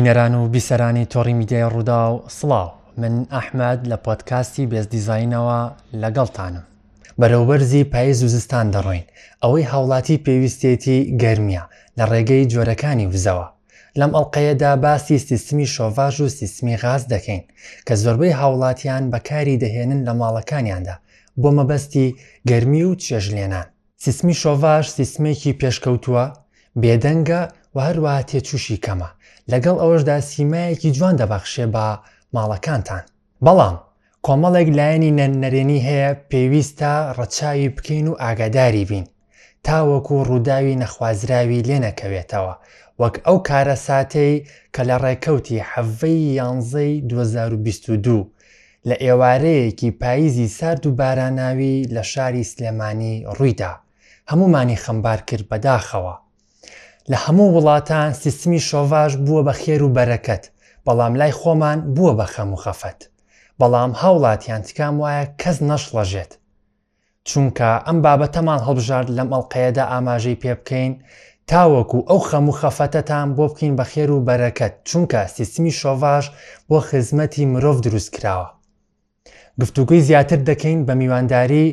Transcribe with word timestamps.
بینەران 0.00 0.34
و 0.34 0.42
بیسەرانی 0.54 1.04
تۆڕی 1.14 1.32
میدیای 1.40 1.68
ڕوودا 1.72 2.00
و 2.16 2.20
سڵاو 2.36 2.70
من 3.00 3.14
ئەحمد 3.36 3.80
لە 3.90 3.96
پۆتکاستی 4.06 4.66
بێز 4.70 4.86
دیزینەوە 4.94 5.60
لەگەڵتانم 6.02 6.64
بەرەوبەرزی 7.20 7.82
پاییز 7.92 8.18
و 8.24 8.28
زستان 8.34 8.66
دەڕۆین 8.74 9.04
ئەوەی 9.44 9.66
هاوڵاتی 9.72 10.16
پێویستێتی 10.26 10.98
گەرمیە 11.22 11.62
لە 11.98 12.04
ڕێگەی 12.12 12.46
جۆرەکانی 12.52 13.06
وزەوە 13.12 13.46
لەم 14.00 14.10
ئەڵلقەیەدا 14.16 14.72
باسی 14.84 15.18
سیستمی 15.28 15.66
شۆڤژ 15.74 16.16
و 16.20 16.28
سیستمی 16.38 16.76
غاز 16.82 17.02
دەکەین 17.14 17.42
کە 17.88 17.94
زۆربەی 18.04 18.36
هاوڵاتیان 18.40 19.04
بەکاری 19.12 19.60
دەهێنن 19.62 20.00
لە 20.08 20.12
ماڵەکانیاندا 20.20 20.94
بۆ 21.40 21.48
مەبەستی 21.58 22.16
گەرمی 22.48 22.82
و 22.88 22.94
چێژلێنان 23.04 23.66
سیستمی 24.04 24.34
شۆڤژ 24.42 24.86
سیستمێکی 24.98 25.52
پێشکەوتووە 25.60 26.24
بێدەنگە 26.82 27.42
و 27.74 27.76
هەروە 27.88 28.12
تێچوشی 28.28 28.82
کەمە 28.84 29.08
لەگەڵ 29.52 29.76
ئەوەشدا 29.82 30.16
سیمایەکی 30.30 30.94
جوان 30.96 31.14
دەبەخشێ 31.20 31.66
بە 31.74 31.86
ماڵەکانتان 32.34 33.04
بەڵام 33.46 33.76
کۆمەڵێک 34.26 34.68
لایەنی 34.78 35.12
نەرێنی 35.42 35.84
هەیە 35.88 36.10
پێویستە 36.30 36.92
ڕەچاوی 37.18 37.72
بکەین 37.76 38.06
و 38.08 38.18
ئاگاداری 38.22 38.88
بین 38.90 39.06
تاوەکو 39.66 40.24
ڕووداوی 40.28 40.78
نەخوازراوی 40.82 41.64
لێ 41.68 41.78
نەکەوێتەوە 41.86 42.54
وەک 43.00 43.14
ئەو 43.26 43.36
کارە 43.48 43.76
ساتەی 43.86 44.34
کە 44.74 44.82
لە 44.88 44.96
ڕێکەوتی 45.04 45.64
حەڤەی 45.70 46.20
یانزەی 46.38 46.94
2022 47.08 48.18
لە 48.88 48.94
ئێوارەیەکی 49.04 49.90
پاییزی 50.00 50.48
سارد 50.58 50.82
و 50.86 50.92
باراناوی 51.00 51.76
لە 51.94 52.02
شاری 52.12 52.48
سلێمانی 52.52 53.14
ڕوویدا 53.36 53.72
هەمومانی 54.30 54.80
خەمبار 54.84 55.20
کرد 55.28 55.44
بەداخەوە 55.50 56.14
لە 57.10 57.16
هەموو 57.26 57.48
وڵاتان 57.56 58.08
سیستمی 58.22 58.60
شۆڤژ 58.68 59.12
بووە 59.24 59.42
بە 59.46 59.52
خێر 59.60 59.80
و 59.84 59.94
بەرەکەت 59.96 60.44
بەڵام 60.86 61.12
لای 61.20 61.32
خۆمان 61.40 61.78
بووە 61.96 62.12
بە 62.18 62.26
خەم 62.34 62.50
و 62.52 62.56
خەفەت 62.64 63.00
بەڵام 63.60 63.92
هاوڵاتیان 64.00 64.62
تکام 64.68 64.94
وایە 65.02 65.24
کەس 65.42 65.58
نەشڵەژێت 65.70 66.32
چونکە 67.28 67.70
ئەم 67.86 67.98
بابەتەمان 68.04 68.60
هەڵبژارد 68.66 69.08
لەم 69.16 69.28
ئەڵلقەیەدا 69.34 69.84
ئاماژەی 69.92 70.40
پێ 70.42 70.52
بکەین 70.60 70.92
تاوەکو 71.50 71.98
ئەو 72.08 72.20
خەم 72.28 72.46
و 72.48 72.56
خەفەتەتان 72.60 73.28
بۆ 73.36 73.44
بکەین 73.50 73.74
بە 73.78 73.84
خێر 73.92 74.10
و 74.12 74.24
بەرەکەت 74.28 74.74
چونکە 74.88 75.20
سیستمی 75.36 75.72
شۆڤژ 75.80 76.24
بۆ 76.68 76.78
خزمەتی 76.88 77.44
مرۆڤ 77.52 77.76
دروست 77.86 78.10
کراوە 78.16 78.50
گفتوگوی 79.60 80.00
زیاتر 80.08 80.38
دەکەین 80.50 80.80
بە 80.86 80.92
میوانداری 81.00 81.66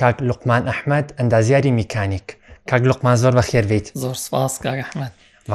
کاک 0.00 0.16
لوقمان 0.28 0.62
ئەحمد 0.70 1.06
ئەندازیاری 1.18 1.70
میکانیک 1.80 2.28
کاک 2.70 2.82
لقمان 2.90 3.16
زۆر 3.22 3.32
بە 3.38 3.42
خێربیت 3.50 3.86
زۆر 4.02 4.14
سپاس 4.14 4.52
کاگەحمد 4.64 5.12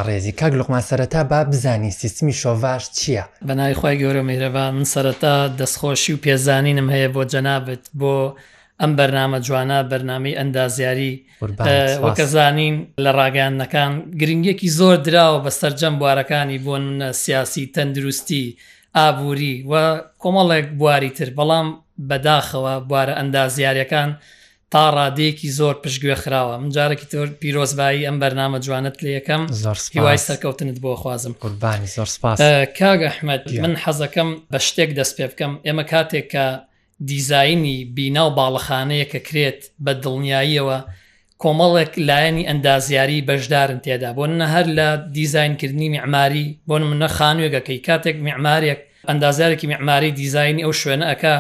ڕێزی 0.08 0.32
کاک 0.40 0.54
لقمان 0.60 0.82
سەرەتا 0.82 1.22
با 1.32 1.44
بزانی 1.44 1.92
سیستمی 1.92 2.34
شۆڤاش 2.42 2.84
چییە؟ 3.00 3.24
بەناوی 3.48 3.74
خی 3.80 3.98
گەورە 4.02 4.24
میرەبان 4.30 4.72
من 4.78 4.84
سەرەتا 4.96 5.36
دەستخۆشی 5.60 6.12
و 6.14 6.18
پێزانینم 6.26 6.88
هەیە 6.96 7.10
بۆ 7.16 7.24
جەنابێت 7.34 7.84
بۆ 8.00 8.16
ئەم 8.82 8.92
بەرنامە 9.00 9.40
جوانە 9.46 9.80
بەرنامی 9.92 10.38
ئەندازیاری 10.40 11.14
وەکە 12.06 12.26
زانین 12.36 12.76
لە 13.06 13.12
ڕاگەیانەکان 13.20 13.92
گرنگێکی 14.20 14.70
زۆر 14.80 14.98
دراوە 15.08 15.40
بە 15.46 15.50
سەررجەم 15.58 15.96
بوارەکانی 16.02 16.58
بۆ 16.66 16.74
منە 16.86 17.10
سیاسی 17.24 17.64
تەندروستی 17.76 18.46
ئابووری 18.98 19.56
و 19.72 19.74
کۆمەڵێک 20.22 20.66
بواری 20.80 21.10
تر 21.18 21.30
بەڵام 21.38 21.68
بەداخەوە 22.10 22.74
بوارە 22.90 23.14
ئەندازیارەکان 23.20 24.10
تا 24.76 24.84
ڕادەیەکی 24.98 25.50
زۆر 25.60 25.76
پشتگوێ 25.84 26.16
خراوە 26.24 26.54
من 26.62 26.70
جارێکی 26.76 27.08
تۆر 27.12 27.28
پیرۆزبایی 27.42 28.06
ئەم 28.08 28.18
بەرنامە 28.24 28.60
جوانت 28.66 28.96
لە 29.04 29.10
یەکەم 29.18 29.42
هیوای 29.96 30.18
سەرکەوتنت 30.28 30.78
بۆ 30.84 30.92
خوازم 31.02 31.34
قوربانی 31.42 31.88
زۆر 31.96 32.08
سپاس 32.16 32.38
کاگ 32.80 33.00
ئەحمد 33.08 33.44
من 33.64 33.74
حەزەکەم 33.84 34.30
بە 34.54 34.60
شتێک 34.68 34.90
دەست 35.00 35.14
پێ 35.18 35.26
بکەم 35.32 35.52
ئێمە 35.66 35.84
کاتێک 35.92 36.26
کە 36.34 36.46
دیزایانی 37.12 37.78
بینا 37.98 38.24
و 38.28 38.34
باڵەخانەیە 38.40 39.06
کە 39.12 39.20
کرێت 39.28 39.60
بە 39.86 39.94
دڵنیاییەوە 40.04 40.78
کۆمەڵێک 41.44 41.92
لایەنی 42.08 42.48
ئەندازیاری 42.50 43.26
بەشدارن 43.30 43.80
تێدا 43.86 44.12
بۆ 44.18 44.26
نە 44.40 44.48
هەر 44.54 44.66
لە 44.78 44.90
دیزینکردنی 45.18 45.90
معماری 45.96 46.48
بۆن 46.70 46.84
منە 46.90 47.10
خانوێگەکەی 47.18 47.80
کاتێک 47.88 48.18
معمارێک 48.28 48.80
ئەندازارێکی 49.12 49.68
معماری 49.74 50.12
دیزینی 50.22 50.64
ئەو 50.66 50.74
شوێنە 50.82 51.06
ئەکە 51.12 51.36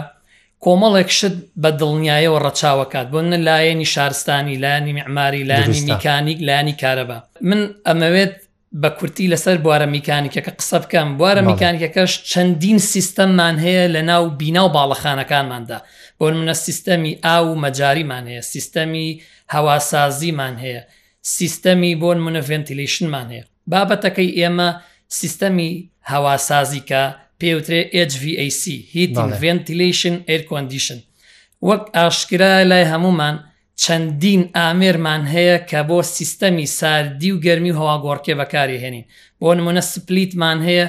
کۆمەڵێک 0.65 1.09
شت 1.17 1.35
بە 1.61 1.69
دڵنیایەوە 1.79 2.37
ڕەچاوکات 2.45 3.07
بۆ 3.13 3.19
نە 3.31 3.37
لایەنی 3.47 3.87
شارستانی 3.93 4.55
لانی 4.63 4.93
معماری 4.99 5.43
لانی 5.51 5.81
میکانیک 5.89 6.39
لانی 6.49 6.75
کارەبا 6.81 7.17
من 7.49 7.61
ئەمەوێت 7.87 8.33
بە 8.81 8.89
کورتی 8.97 9.31
لەسەر 9.33 9.57
بوارە 9.65 9.87
میکانیکەکە 9.95 10.51
قسە 10.59 10.77
بکەم 10.83 11.09
بوارە 11.19 11.41
میکانیکەکەش 11.49 12.11
چەندین 12.31 12.79
سیستەممان 12.93 13.55
هەیە 13.65 13.85
لە 13.95 14.01
ناو 14.09 14.23
بینا 14.41 14.63
و 14.65 14.69
باڵەخانەکانماندا 14.77 15.77
بۆ 16.19 16.25
منە 16.39 16.53
سیستەمی 16.65 17.13
ئا 17.25 17.35
و 17.45 17.49
مەجاریمان 17.63 18.25
هەیە 18.29 18.43
سیستەمی 18.53 19.07
هەواسازیمان 19.53 20.55
هەیە 20.63 20.81
سیستەمی 21.37 21.93
بۆن 22.01 22.17
منە 22.25 22.41
ڤنتیلیشنمان 22.49 23.27
هەیە 23.33 23.45
بابەتەکەی 23.71 24.29
ئێمە 24.39 24.69
سیستەمی 25.19 25.71
هەواسازیکە 26.11 27.03
پێوترێ 27.41 27.81
HVAC 28.13 28.63
هیتین 28.95 29.29
ڤنتیلیشن 29.43 30.15
ئەرکۆندیشن 30.29 30.99
وەک 31.67 31.83
ئاشکرا 31.97 32.53
لای 32.71 32.85
هەمومان 32.93 33.35
چەندین 33.83 34.41
ئامێرمان 34.57 35.21
هەیە 35.33 35.57
کە 35.69 35.81
بۆ 35.89 35.97
سیستەمی 36.15 36.67
ساردی 36.79 37.29
و 37.33 37.41
گەرمی 37.45 37.71
و 37.73 37.77
هەواگۆڕکێ 37.79 38.33
بەکاری 38.39 38.81
هێنین 38.83 39.05
بۆ 39.41 39.49
نمونە 39.57 39.81
سپلیتمان 39.91 40.57
هەیە 40.67 40.85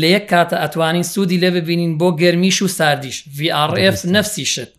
لە 0.00 0.08
یەک 0.14 0.24
کاتە 0.32 0.56
ئەتوانین 0.62 1.06
سوودی 1.12 1.40
لێ 1.42 1.50
ببینین 1.58 1.92
بۆ 2.00 2.08
گەرمیش 2.22 2.58
و 2.62 2.68
ساردیش 2.78 3.16
VRF 3.38 3.96
نفسی 4.16 4.44
شت 4.52 4.70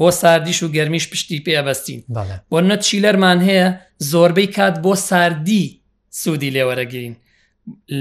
بۆ 0.00 0.08
ساردیش 0.10 0.62
و 0.62 0.68
گەرمیش 0.76 1.04
پشتی 1.12 1.44
پێبەستین 1.46 2.00
بۆ 2.52 2.58
نە 2.68 2.76
چیلەرمان 2.86 3.38
هەیە 3.48 3.66
زۆربەی 4.10 4.48
کات 4.56 4.74
بۆ 4.84 4.92
ساردی 5.08 5.64
سوودی 6.20 6.50
لێوەرەگرین 6.54 7.14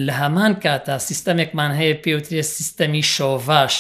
لە 0.06 0.12
هەمان 0.22 0.54
کاتا 0.64 0.96
سیستەمێکمان 1.08 1.72
هەیە 1.80 1.96
پێوترێ 2.06 2.42
سیستەمی 2.56 3.04
شۆڤاش 3.16 3.74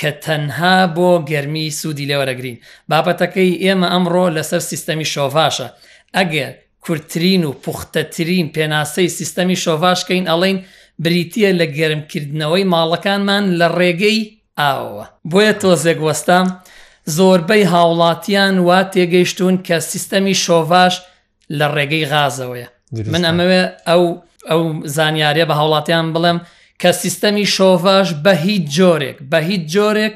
کە 0.00 0.10
تەنها 0.24 0.76
بۆ 0.96 1.10
گەرمی 1.30 1.66
سوودی 1.80 2.08
لێوەرەگرین 2.10 2.56
بابەتەکەی 2.90 3.50
ئێمە 3.64 3.88
ئەمڕۆ 3.92 4.26
لەسەر 4.36 4.62
سیستەمی 4.70 5.10
شۆڤاشە 5.14 5.68
ئەگەر 6.16 6.52
کورتترین 6.84 7.42
و 7.48 7.52
پوختەترین 7.64 8.46
پێناسەی 8.56 9.08
سیستەمی 9.18 9.58
شۆڤاشکەین 9.64 10.24
ئەڵین 10.30 10.58
بریتە 11.04 11.50
لە 11.60 11.66
گەرمکردنەوەی 11.78 12.68
ماڵەکانمان 12.72 13.44
لە 13.60 13.66
ڕێگەی 13.78 14.18
ئاوە 14.60 15.04
بۆیە 15.30 15.52
تۆزێک 15.62 15.98
وەستام 16.06 16.46
زۆربەی 17.16 17.68
هاوڵاتیان 17.72 18.56
وا 18.68 18.80
تێگەیشتون 18.92 19.54
کە 19.66 19.76
سیستەمی 19.90 20.36
شۆڤاش 20.44 20.94
لە 21.58 21.66
ڕێگەی 21.74 22.08
غازەوەیە 22.12 22.68
من 23.12 23.22
ئەمەوێ 23.28 23.62
ئەو 23.88 24.04
ئەو 24.50 24.60
زانیاریە 24.96 25.44
بە 25.50 25.54
هاوڵاتیان 25.60 26.06
بڵێم 26.14 26.38
کە 26.80 26.90
سیستەمی 27.02 27.46
شۆڤاش 27.54 28.08
بە 28.24 28.32
هیچ 28.44 28.64
جۆرێک 28.78 29.16
بە 29.30 29.38
هیچ 29.50 29.62
جۆرێک 29.74 30.14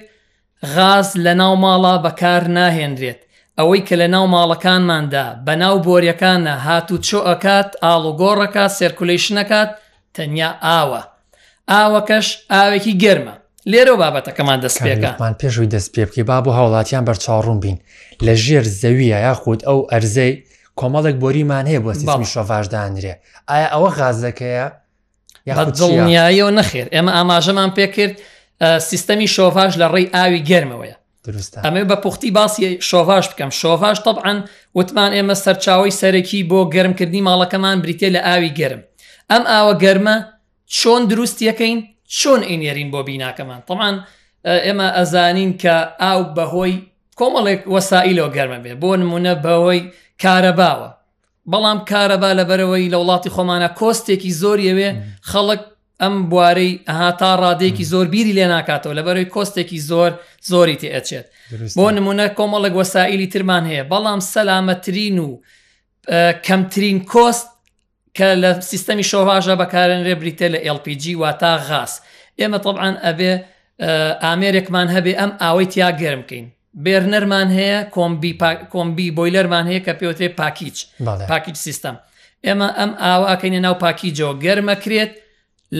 غاز 0.74 1.08
لە 1.24 1.32
ناو 1.40 1.54
ماڵا 1.64 1.94
بەکار 2.06 2.42
ناهێنرێت 2.56 3.20
ئەوەی 3.58 3.80
کە 3.88 3.94
لە 4.02 4.08
ناو 4.14 4.26
ماڵەکانماندا 4.34 5.26
بە 5.46 5.54
ناو 5.62 5.74
بۆریەکانە 5.86 6.54
هاتوو 6.66 6.98
چۆ 7.08 7.20
ئەکات 7.28 7.68
ئاڵوگۆڕەکە 7.84 8.64
سرکولیشنەکات 8.78 9.70
تەنیا 10.14 10.50
ئاوە 10.66 11.02
ئاوەکەش 11.72 12.26
ئاوێکی 12.52 12.94
گرمە 13.02 13.34
لێرە 13.72 13.94
بابەتەکەمان 14.02 14.58
دەستپێکمان 14.64 15.34
پێشوی 15.40 15.70
دەست 15.74 15.90
پێ 15.94 16.02
بکە 16.08 16.22
با 16.28 16.36
بۆ 16.44 16.50
هاوڵاتیان 16.58 17.04
بەرچاوڕوم 17.08 17.58
بین 17.64 17.76
لە 18.26 18.34
ژێر 18.44 18.64
زەویە 18.82 19.18
یاخود 19.26 19.60
ئەو 19.68 19.78
ئەرزەی 19.92 20.32
کۆمەڵێک 20.80 21.16
بۆریمان 21.22 21.64
هەیە 21.70 21.80
بۆ 21.84 21.92
سیستمی 22.00 22.26
شۆڤژدانرێ 22.34 23.14
ئایا 23.50 23.66
ئەوە 23.74 23.90
غاز 23.98 24.16
دەکەیە 24.26 24.66
جڵنیاییەوە 25.78 26.52
نەخێر 26.58 26.86
ئێمە 26.94 27.12
ئاماژەمان 27.16 27.70
پێ 27.76 27.86
کرد 27.94 28.14
سیستەمی 28.90 29.28
شۆڤژ 29.34 29.72
لە 29.80 29.86
ڕێی 29.92 30.12
ئاوی 30.16 30.42
گەرمەوەیە 30.50 30.96
ئەمێ 31.66 31.82
بە 31.90 31.96
پوختی 32.02 32.30
باسی 32.36 32.68
شۆڤاش 32.88 33.24
بکەم 33.30 33.50
شۆڤاش 33.60 33.98
طبعاان 34.06 34.38
وتمان 34.78 35.10
ئێمە 35.16 35.34
سەرچاوی 35.44 35.92
سەرەکی 36.00 36.40
بۆ 36.50 36.60
گەرمکردنی 36.74 37.22
ماڵەکەمان 37.28 37.76
بریتێ 37.84 38.08
لە 38.16 38.20
ئاوی 38.26 38.50
گەرم 38.58 38.82
ئەم 39.30 39.42
ئاوە 39.52 39.74
گەرمە 39.84 40.16
چۆن 40.78 41.02
دروستیەکەین 41.10 41.78
چۆن 42.18 42.40
ئینێرین 42.50 42.88
بۆ 42.92 43.00
بیناکەمان 43.08 43.60
تەمان 43.68 43.94
ئێمە 44.66 44.88
ئەزانین 44.98 45.52
کە 45.62 45.76
ئاو 46.02 46.20
بەهۆی 46.36 46.74
کۆمەڵێک 47.20 47.60
وەسائلۆ 47.74 48.26
گەرمە 48.36 48.58
بێ 48.64 48.72
بۆ 48.82 48.90
نمونە 49.00 49.32
بەوەی 49.44 49.80
کارەباوە 50.22 50.88
بەڵام 51.50 51.78
کارەبا 51.90 52.30
لەبەرەوەی 52.38 52.90
لە 52.92 52.96
وڵاتی 53.02 53.30
خۆمانە 53.36 53.68
کۆستێکی 53.80 54.30
زۆریەوێ 54.42 54.88
خەڵک 55.30 55.62
ئەم 56.02 56.14
بوارەی 56.30 56.72
ئەها 56.88 57.10
تا 57.20 57.30
ڕادێکی 57.42 57.84
زۆر 57.92 58.06
بیری 58.12 58.32
لێ 58.38 58.46
ناکاتەوە 58.54 58.94
لە 58.98 59.02
بەرەوەی 59.06 59.32
کۆستێکی 59.34 59.78
زۆر 59.90 60.10
زۆری 60.50 60.76
تێ 60.80 60.88
ئەچێت 60.94 61.26
بۆ 61.76 61.86
نمونە 61.96 62.26
کۆمەڵک 62.38 62.74
وەسائلی 62.80 63.28
ترمان 63.32 63.64
هەیە 63.70 63.84
بەڵام 63.92 64.20
سەلامەترین 64.32 65.16
و 65.26 65.28
کەمترین 66.46 66.98
کۆست 67.12 67.46
کە 68.16 68.28
لە 68.42 68.50
سیستەمی 68.70 69.04
شۆواژە 69.10 69.54
بەکارێنرێ 69.60 70.14
بریتە 70.22 70.46
لە 70.54 70.58
LPG 70.76 71.04
وا 71.20 71.30
تا 71.42 71.52
غاز 71.68 71.92
ئێمە 72.40 72.58
طبعاان 72.66 72.96
ئەبێ 73.06 73.32
ئامێرێکمان 74.24 74.88
هەبێ 74.96 75.12
ئەم 75.20 75.30
ئاوەی 75.42 75.66
تیا 75.72 75.90
گەرمکەین 76.02 76.46
بێرنەرمان 76.84 77.48
هەیە 77.58 77.80
کۆمبی 78.74 79.08
بۆیلەرمان 79.16 79.64
هەیە 79.70 79.80
کە 79.86 79.92
پێوتێ 80.00 80.28
پاکیچ 80.40 80.76
پاکیچ 81.30 81.56
سیستم 81.64 81.96
ئێمە 82.46 82.68
ئەم 82.78 82.92
ئاواکەینە 83.02 83.60
ناو 83.66 83.74
پاکیجەوە 83.84 84.34
گەرمەکرێت 84.44 85.12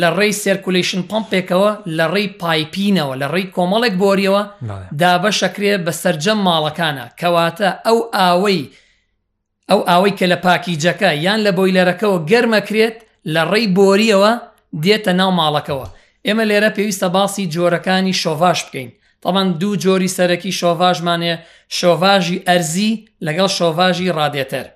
لە 0.01 0.09
ڕێی 0.19 0.33
سرکولیشن 0.43 1.03
پمپێکەوە 1.11 1.71
لە 1.97 2.05
ڕێی 2.15 2.29
پایپینەوە 2.43 3.15
لە 3.21 3.27
ڕێی 3.35 3.51
کۆمەڵێک 3.57 3.95
بۆریەوە 4.03 4.43
دابە 5.01 5.31
شەکرێت 5.41 5.81
بە 5.87 5.93
سرجەم 6.03 6.39
ماڵەکانە 6.47 7.05
کەواتە 7.21 7.69
ئەو 7.87 7.99
ئاوەی 8.19 8.61
ئەو 9.71 9.81
ئاوەی 9.89 10.17
کە 10.19 10.27
لە 10.33 10.39
پاکیجەکە 10.47 11.11
یان 11.27 11.41
لە 11.47 11.51
بۆیلەرەکەەوە 11.59 12.19
گەرمەکرێت 12.31 12.97
لە 13.35 13.43
ڕێی 13.51 13.73
بۆریەوە 13.79 14.33
دێتە 14.85 15.13
ناو 15.21 15.31
ماڵەکەەوە 15.39 15.87
ئێمە 16.27 16.45
لێرە 16.51 16.71
پێویستە 16.77 17.09
باسی 17.17 17.51
جۆرەکانی 17.55 18.19
شۆڤاش 18.23 18.61
بکەین 18.67 18.91
طبعاً 19.25 19.45
دوو 19.61 19.77
جۆری 19.83 20.09
سەرەکی 20.17 20.53
شۆڤژمانێ 20.61 21.35
شۆڤژی 21.79 22.43
ئەرزی 22.49 22.93
لەگەڵ 23.27 23.49
شۆڤژی 23.59 24.13
ڕادێتەر 24.19 24.67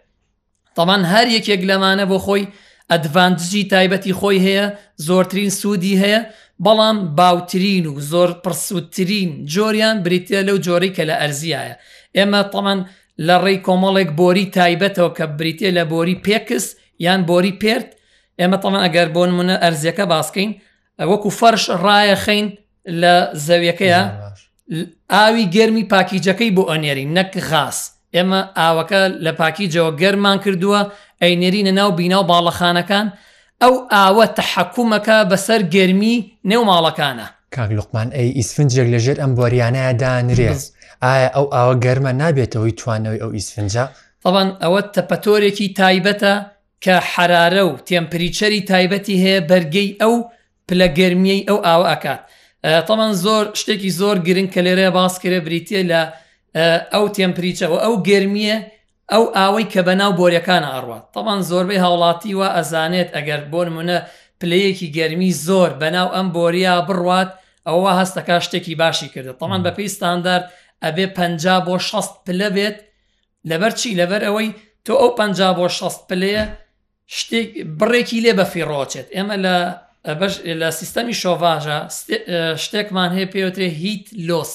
طبعاً 0.77 0.99
هەر 1.13 1.27
یەکێک 1.37 1.63
لەمانە 1.71 2.05
بۆ 2.11 2.19
خۆی 2.25 2.45
ئەدڤانتجی 2.91 3.63
تایبەتی 3.73 4.15
خۆی 4.21 4.39
هەیە 4.47 4.67
زۆرترین 5.07 5.51
سوودی 5.61 6.01
هەیە 6.03 6.21
بەڵام 6.65 6.97
باوترین 7.19 7.87
و 7.93 8.01
زۆر 8.11 8.29
پرسوودترین 8.45 9.31
جۆریان 9.55 9.97
بریتە 10.05 10.39
لەو 10.49 10.59
جۆری 10.67 10.95
کە 10.97 11.03
لە 11.11 11.15
ئەرزیایە 11.21 11.75
ئێمە 12.17 12.41
تەمان 12.53 12.81
لە 13.27 13.37
ڕێی 13.45 13.59
کۆمەڵێک 13.67 14.11
بۆری 14.19 14.47
تایبەتەوە 14.57 15.11
کە 15.19 15.25
بریتە 15.39 15.69
لە 15.77 15.85
بۆری 15.93 16.17
پێکس 16.27 16.65
یان 17.05 17.21
بۆری 17.29 17.59
پێرت 17.63 17.89
ئێمە 18.41 18.57
تەمان 18.63 18.83
ئەگەر 18.87 19.09
بۆن 19.15 19.31
منە 19.39 19.57
ئەرزیەکە 19.63 20.05
باسکەین 20.15 20.51
وەکو 21.11 21.29
فەرش 21.41 21.65
ڕایە 21.85 22.17
خەین 22.25 22.47
لە 23.03 23.15
زەویەکەیە 23.47 24.03
ئاوی 25.15 25.45
گەرمی 25.55 25.85
پاکیجەکەی 25.93 26.55
بۆ 26.57 26.63
ئەنێری 26.71 27.07
نەک 27.17 27.33
خاص 27.49 27.79
ئێمە 28.15 28.41
ئاوەکە 28.59 29.03
لە 29.25 29.33
پاکیجەوە 29.41 29.91
گەرمان 30.01 30.39
کردووە 30.45 30.81
ئەینێرینە 31.23 31.73
ناو 31.79 31.91
بیناو 31.99 32.25
باڵەخانەکان 32.31 33.07
ئەو 33.63 33.75
ئاوە 33.95 34.27
تەحەکومەکە 34.37 35.19
بەسەر 35.31 35.61
گەرمی 35.75 36.17
نێو 36.51 36.63
ماڵەکانە 36.71 37.27
کاک 37.57 37.71
لوقمان 37.79 38.09
ئەی 38.17 38.29
ئیسفنجێک 38.39 38.89
لەژێر 38.95 39.19
ئەم 39.23 39.33
بۆریانەیە 39.39 39.93
دانرێز 40.03 40.61
ئایا 41.05 41.29
ئەو 41.37 41.47
ئاوە 41.55 41.75
گەرمە 41.85 42.13
نابێتەوەی 42.23 42.77
توانەوەی 42.81 43.23
ئەو 43.23 43.31
ئیسفنجە 43.39 43.85
تەڵان 44.23 44.49
ئەوە 44.63 44.81
تەپەتۆرێکی 44.95 45.69
تایبەتە 45.79 46.35
کە 46.85 46.95
حرارە 47.11 47.63
و 47.67 47.71
تێمپریچەری 47.89 48.63
تایبەتی 48.71 49.21
هەیە 49.25 49.41
بەرگەی 49.51 49.91
ئەو 50.03 50.15
پلە 50.67 50.89
گەرمیەی 50.99 51.43
ئەو 51.49 51.59
ئاوە 51.67 51.85
ئاکات 51.91 52.23
تەمان 52.89 53.13
زۆر 53.25 53.45
شتێکی 53.61 53.91
زۆر 54.01 54.17
گرنگ 54.27 54.49
کە 54.55 54.61
لێرەیە 54.67 54.93
باسکرێ 54.99 55.41
بریتە 55.47 55.81
لە 55.91 56.01
ئەو 56.95 57.05
تێمپریچەوە 57.17 57.77
ئەو 57.85 57.95
گرمیە 58.09 58.57
ئەو 59.13 59.25
ئاوەی 59.37 59.67
کە 59.73 59.81
بەناو 59.89 60.13
بۆریەکانە 60.19 60.69
ئەڕوات 60.75 61.05
تەمان 61.15 61.41
زۆربەی 61.51 61.83
هاوڵاتی 61.85 62.37
وە 62.41 62.49
ئەزانێت 62.57 63.09
ئەگەر 63.17 63.41
بۆنمونە 63.53 63.99
پلەیەکی 64.41 64.93
گەرمی 64.97 65.33
زۆر 65.47 65.71
بەناو 65.83 66.09
ئەم 66.17 66.29
بۆریا 66.37 66.75
بڕوات 66.89 67.31
ئەوە 67.69 67.91
هەستەکە 68.01 68.37
شتێکی 68.47 68.75
باشی 68.83 69.09
کردە 69.15 69.33
تەمان 69.41 69.61
بەپی 69.67 69.87
ستاندار 69.97 70.41
ئەبێ 70.85 71.07
پ 71.17 71.19
بۆ 71.67 71.75
6 71.81 72.05
پلە 72.27 72.49
بێت 72.57 72.77
لەبەر 73.51 73.73
چی 73.81 73.89
لەبەر 74.01 74.23
ئەوەی 74.27 74.49
تۆ 74.85 74.93
ئەو 75.01 75.11
پ 75.19 75.21
بۆ 75.59 75.67
6 75.69 75.97
پلەیە 76.09 76.45
شتێک 77.19 77.51
بڕێکی 77.79 78.19
لێ 78.25 78.33
بەفیڕۆچێت 78.39 79.09
ئێمە 79.15 79.37
لە 79.47 79.57
بەش 80.21 80.35
لە 80.61 80.71
سیستەمی 80.81 81.17
شۆڤژە 81.23 81.79
شتێکمان 82.65 83.11
هەیە 83.17 83.29
پێوترێ 83.35 83.69
هیت 83.83 84.05
لۆس 84.29 84.53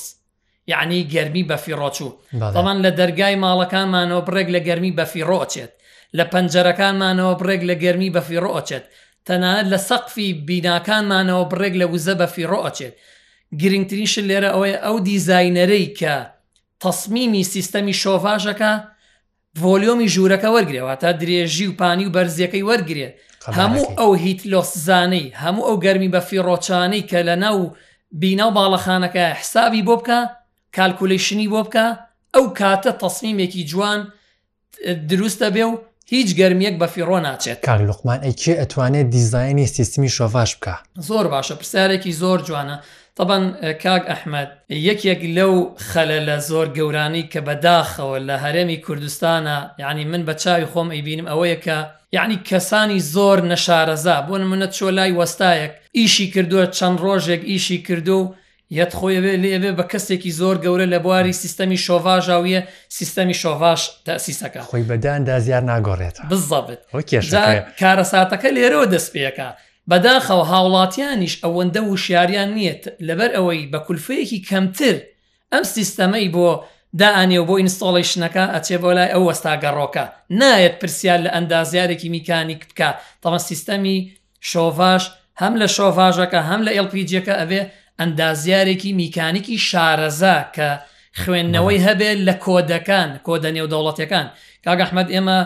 یعنی 0.72 1.08
گەرمی 1.14 1.46
بە 1.50 1.58
فیڕۆچوو 1.64 2.12
دەڵان 2.56 2.78
لە 2.86 2.92
دەرگای 3.00 3.36
ماڵەکانمانەوە 3.44 4.26
بڕێک 4.28 4.48
لە 4.56 4.60
گەرمی 4.68 4.96
بە 4.98 5.06
فیڕۆچێت 5.14 5.72
لە 6.18 6.24
پەنجەرەکانمانەوە 6.32 7.34
بڕێک 7.42 7.62
لە 7.70 7.76
گەرمی 7.84 8.14
بە 8.16 8.22
فیڕۆچێت 8.28 8.86
تەنانەت 9.28 9.68
لە 9.74 9.78
سەقفی 9.90 10.30
بیناکانمانەوە 10.48 11.44
بڕێک 11.52 11.74
لە 11.82 11.86
وزە 11.94 12.14
بە 12.22 12.28
فیڕۆچێت 12.36 12.94
گرنگترینش 13.62 14.16
لێرە 14.28 14.50
ئەوەیە 14.54 14.78
ئەو 14.86 14.98
دیزینەرەی 15.08 15.88
کە 16.00 16.16
تەسمیمی 16.84 17.44
سیستەمی 17.54 17.96
شۆڤژەکە 18.02 18.72
ڤۆلیۆمی 19.62 20.12
ژوورەکە 20.14 20.50
وەرگێەوە 20.56 20.94
تا 21.02 21.10
درێژی 21.22 21.68
و 21.70 21.78
پانی 21.80 22.06
و 22.08 22.14
بەرزیەکەی 22.16 22.68
وەرگێت 22.70 23.16
هەموو 23.58 23.86
ئەو 24.00 24.12
هیت 24.24 24.42
لۆسزانەی 24.54 25.26
هەموو 25.44 25.68
ئەو 25.68 25.76
گەرمی 25.86 26.12
بە 26.16 26.22
فیڕۆچانەی 26.30 27.04
کە 27.10 27.20
لە 27.28 27.36
ناو 27.44 27.58
بیناو 28.22 28.52
باڵەخانەکە 28.58 29.18
حسابی 29.42 29.84
بۆ 29.88 29.96
بکە 30.00 30.20
کالکولیشنی 30.76 31.48
بۆ 31.54 31.62
بکە 31.66 31.86
ئەو 32.36 32.46
کاتە 32.60 32.92
تەسمیمێکی 33.02 33.64
جوان 33.72 34.00
دروستە 35.10 35.50
بێ 35.56 35.64
و 35.72 35.78
هیچ 36.08 36.30
گەرمیەک 36.40 36.76
بە 36.82 36.88
فیڕۆ 36.94 37.20
ناچێت 37.28 37.60
کاری 37.66 37.86
لوقمان 37.86 38.20
ئەیکێ 38.26 38.54
ئەتوانێت 38.62 39.08
دیزایانی 39.16 39.68
سیستمی 39.68 40.10
شۆڤاش 40.10 40.52
بکە 40.58 40.76
زۆر 41.08 41.26
باشە 41.34 41.54
پرسیارێکی 41.62 42.12
زۆر 42.12 42.40
جوانە 42.48 42.78
طبەن 43.18 43.44
کاک 43.84 44.04
ئەحمد 44.12 44.50
یەکێک 44.88 45.22
لەو 45.38 45.54
خەلە 45.94 46.18
لە 46.28 46.38
زۆر 46.50 46.68
گەورانی 46.78 47.24
کە 47.32 47.40
بەداخەوە 47.48 48.18
لە 48.28 48.36
هەرێمی 48.44 48.78
کوردستانە 48.86 49.58
یعنی 49.82 50.04
من 50.12 50.22
بە 50.28 50.34
چاوی 50.44 50.66
خۆم 50.74 50.90
ئەیبینم 50.92 51.28
ئەوەیە 51.32 51.58
کە 51.66 51.78
یعنی 52.12 52.40
کەسانی 52.50 53.00
زۆر 53.00 53.40
نەشارەزا 53.52 54.18
بۆ 54.28 54.36
نمونە 54.44 54.68
چۆ 54.78 54.88
لای 54.98 55.12
وەستایەک 55.20 55.72
ئیشی 55.98 56.28
کردووە 56.34 56.66
چەند 56.78 56.98
ڕۆژێک 57.06 57.42
ئیشی 57.52 57.82
کردو 57.88 58.20
و 58.20 58.28
یەت 58.80 58.92
خۆیەوێ 59.00 59.34
لێوێ 59.44 59.72
بە 59.80 59.84
کەسێکی 59.92 60.32
زۆر 60.40 60.56
گەورە 60.64 60.86
لە 60.94 61.00
بواری 61.04 61.34
سیستەمی 61.44 61.78
شۆڤژاویە 61.86 62.62
سیستەمی 62.98 63.34
شۆڤاش 63.42 63.82
تاسیسەکە 64.06 64.62
خۆی 64.72 64.84
بەداندا 64.92 65.40
زیار 65.46 65.64
ناگۆڕێت 65.72 66.16
بزەبت 66.32 66.82
کارە 67.82 68.06
ساتەکە 68.14 68.50
لێرەوە 68.58 68.86
دەستپێکە 68.94 69.50
بەداخەوە 69.90 70.46
هاوڵاتیانیش 70.52 71.36
ئەوەندە 71.44 71.82
و 71.84 71.98
شیاریان 72.04 72.50
نییت 72.58 72.84
لەبەر 73.08 73.32
ئەوەی 73.38 73.70
بە 73.72 73.78
کولفەیەکی 73.88 74.44
کەمتر 74.50 74.96
ئەم 75.54 75.64
سیستەمەی 75.76 76.28
بۆ 76.36 76.48
دائانێ 77.00 77.42
بۆ 77.48 77.54
ئینستۆڵیشنەکە 77.60 78.44
ئەچێ 78.54 78.78
بۆ 78.84 78.90
لای 78.98 79.10
ئەو 79.14 79.24
وەستاگەڕۆکە 79.30 80.06
نایەت 80.40 80.76
پرسیار 80.82 81.20
لە 81.26 81.30
ئەندازیارێکی 81.36 82.10
میکانیک 82.16 82.62
بکە 82.70 82.90
تەمە 83.24 83.40
سیستەمی 83.50 83.98
شۆڤاش 84.50 85.04
هەم 85.42 85.54
لە 85.62 85.68
شۆڤژەکە 85.76 86.40
هەم 86.50 86.62
لە 86.68 86.72
ئلپیجەکە 86.78 87.34
ئەبێ 87.42 87.62
ئەندازیارێکی 88.00 88.92
میکانیکی 89.04 89.56
شارەزا 89.70 90.38
کە 90.56 90.70
خوێندنەوەی 91.22 91.84
هەبێت 91.88 92.18
لە 92.28 92.34
کۆدەکان 92.46 93.10
کۆدە 93.28 93.50
نێودەوڵەتەکان 93.56 94.28
کاگەحمد 94.66 95.08
ئێمە 95.16 95.40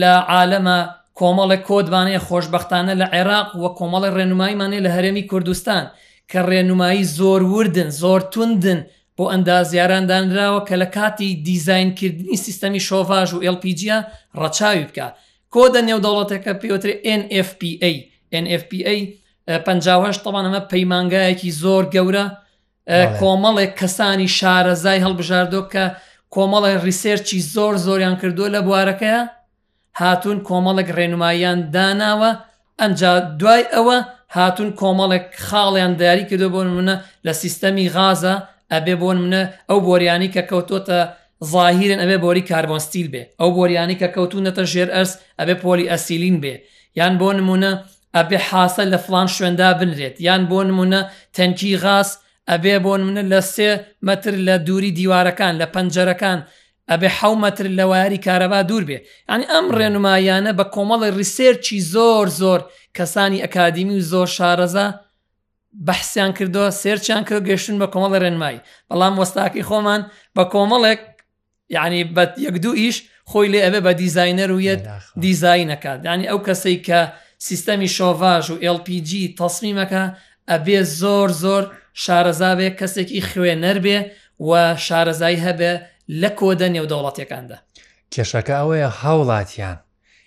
لە 0.00 0.12
عالەمە 0.34 0.78
کۆمەڵە 1.18 1.58
کۆدبانەیە 1.68 2.20
خۆشببختانە 2.26 2.94
لە 3.00 3.06
عێراق 3.14 3.48
وە 3.62 3.68
کۆمەڵی 3.78 4.12
ڕێنماییمانێ 4.16 4.78
لە 4.86 4.90
هەرێمی 4.96 5.24
کوردستان 5.30 5.84
کە 6.30 6.38
ڕێنمایی 6.48 7.04
زۆر 7.18 7.40
وردن 7.54 7.90
زۆر 8.00 8.20
توندن 8.32 8.80
بۆ 9.22 9.24
ئەندازیاران 9.34 10.04
دانراوە 10.10 10.60
کە 10.68 10.74
لە 10.82 10.88
کاتی 10.96 11.28
دیزینکردنی 11.48 12.36
سیستەمی 12.46 12.80
شۆڤژ 12.88 13.28
و 13.36 13.40
LPGە 13.54 13.96
ڕەچاوی 14.42 14.86
بکە 14.88 15.06
کۆدە 15.54 15.80
نێودەوڵەتەکە 15.88 16.52
پێوترێ 16.60 16.94
NFPA 17.20 17.90
NFPA 18.44 18.94
50 19.66 20.12
تەوان 20.24 20.44
ئەمە 20.46 20.62
پەیمانگایەکی 20.72 21.50
زۆر 21.62 21.84
گەورە 21.94 22.26
کۆمەڵێک 23.20 23.72
کەسانی 23.80 24.28
شارەزای 24.38 25.02
هەڵبژاردۆ 25.04 25.60
کە 25.72 25.84
کۆمەڵی 26.34 26.74
ریسێرچی 26.86 27.38
زۆر 27.54 27.74
زۆریان 27.86 28.16
کردووە 28.20 28.48
لە 28.56 28.60
بوارەکەە 28.66 29.18
هاتون 30.00 30.38
کۆمەڵێک 30.48 30.88
ڕێنماییان 30.96 31.58
داناوە 31.74 32.30
ئەمجا 32.80 33.12
دوای 33.40 33.62
ئەوە 33.74 33.98
هاتون 34.36 34.70
کۆمەڵێک 34.80 35.26
خاڵیان 35.46 35.92
دیاری 36.00 36.24
کردو 36.30 36.48
بۆ 36.54 36.60
منە 36.76 36.96
لە 37.26 37.32
سیستەمی 37.42 37.88
غازە 37.96 38.34
ئەبێ 38.74 38.94
بۆن 39.02 39.18
منە 39.24 39.42
ئەو 39.68 39.78
بۆریانی 39.86 40.28
کە 40.34 40.42
کەوتۆتە 40.50 41.00
ظاهیرن 41.52 42.00
ئەبێ 42.02 42.16
بۆری 42.24 42.46
کاربۆنستیل 42.50 43.08
بێ 43.12 43.22
ئەو 43.40 43.48
بۆریانی 43.56 43.96
کە 44.00 44.08
کەوتونەتە 44.14 44.62
ژێر 44.72 44.88
ئەرس 44.94 45.12
ئەبێ 45.38 45.54
پۆلی 45.62 45.90
ئەسیلین 45.92 46.36
بێ 46.42 46.54
یان 46.98 47.14
بۆ 47.20 47.28
نمونە 47.38 47.70
ئەبێ 48.16 48.38
حاسە 48.48 48.84
لە 48.92 48.98
فلان 49.04 49.28
شوێندا 49.34 49.68
بنرێت 49.78 50.14
یان 50.26 50.42
بۆ 50.50 50.58
نمونە 50.68 51.00
تەنکی 51.36 51.72
غاس 51.82 52.10
ئەبێ 52.50 52.76
بۆن 52.84 53.00
منە 53.06 53.22
لە 53.32 53.40
سێ 53.54 53.70
مەتر 54.06 54.34
لە 54.46 54.54
دووری 54.66 54.94
دیوارەکان 54.98 55.54
لە 55.60 55.66
پەنجەرەکان 55.74 56.38
ئەبێ 56.90 57.10
حومەتر 57.18 57.66
لە 57.78 57.84
واری 57.90 58.22
کارەبا 58.26 58.60
دوور 58.68 58.84
بێ 58.88 58.98
ینی 59.32 59.44
ئەم 59.52 59.66
ڕێنمایانە 59.78 60.52
بە 60.58 60.64
کۆمەڵی 60.74 61.10
ریسێرچی 61.18 61.78
زۆر 61.94 62.26
زۆر 62.40 62.60
کەسانی 62.96 63.42
ئەکادمی 63.44 63.96
و 63.98 64.04
زۆر 64.12 64.28
شارەزە 64.36 64.86
بەحسیان 65.86 66.32
کردووە 66.38 66.68
سێرچیان 66.82 67.22
کرد 67.28 67.42
گەشتن 67.50 67.76
بە 67.82 67.86
کۆمەڵە 67.92 68.18
ڕێنمایی 68.24 68.60
بەڵام 68.90 69.14
وەستاکی 69.20 69.62
خۆمان 69.68 70.00
بە 70.36 70.42
کۆمەڵێک 70.52 71.00
یعنی 71.76 72.00
بە 72.16 72.24
یەک 72.46 72.56
دوو 72.64 72.72
ئیش 72.80 72.96
خۆی 73.30 73.48
لێ 73.52 73.60
ئەبێ 73.64 73.80
بە 73.86 73.92
دیزینەر 74.00 74.50
ویەت 74.52 74.80
دیزای 75.24 75.64
نەکات 75.72 75.98
ینی 76.08 76.28
ئەو 76.30 76.38
کەسەی 76.46 76.78
کە 76.86 77.00
سیستەمی 77.48 77.90
شۆڤژ 77.96 78.46
و 78.52 78.56
LPG 78.76 79.10
تەسمیمەکە 79.40 80.04
ئەبێ 80.50 80.78
زۆر 81.00 81.28
زۆر 81.44 81.62
شارەزاابێ 82.04 82.68
کەسێکی 82.80 83.20
خوێنەر 83.30 83.78
بێ 83.84 83.98
و 84.48 84.50
شارەزایی 84.86 85.42
هەبێ 85.46 85.72
لە 86.20 86.30
کۆدە 86.38 86.68
نێودەوڵاتەکاندا 86.74 87.56
کێشەکە 88.12 88.54
ئەوەیە 88.60 88.88
هاوڵاتیان 89.00 89.78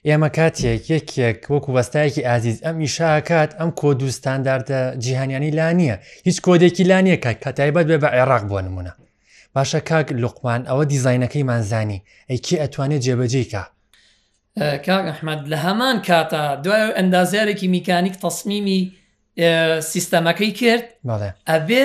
ئێمە 0.07 0.29
کاتێک 0.38 0.81
یەکێک 0.95 1.38
وەکو 1.53 1.71
بەستایەکی 1.75 2.25
ئازیز 2.29 2.57
ئەم 2.65 2.77
ئیشاکات 2.83 3.51
ئەم 3.59 3.69
کۆ 3.79 3.89
دوستانداردە 4.01 4.79
جیهانیانی 5.03 5.51
لا 5.59 5.69
نییە 5.79 5.95
هیچ 6.27 6.38
کۆدێکی 6.45 6.83
لا 6.91 7.00
نییە 7.05 7.17
کات 7.25 7.38
کە 7.43 7.50
تایبەت 7.57 7.85
بێ 7.91 7.97
بە 8.03 8.09
عێراق 8.17 8.43
بۆ 8.51 8.57
نمونە 8.67 8.93
باشە 9.55 9.79
کاک 9.89 10.07
لوقمان 10.21 10.62
ئەوە 10.69 10.83
دیزینەکەی 10.91 11.43
مانزانی 11.50 12.03
ئەیکی 12.31 12.55
ئەتوانێت 12.62 13.01
جێبەجێکە 13.05 13.63
کاک 14.88 15.03
ئەحمد 15.09 15.41
لە 15.51 15.57
هەمان 15.65 15.97
کاتە 16.07 16.41
دوای 16.63 16.83
ئەندازارێکی 16.97 17.67
میکانیک 17.75 18.15
تەسمیمی 18.25 18.81
سیستەمەکەی 19.91 20.51
کرد 20.59 20.85
ئەبێ 21.51 21.83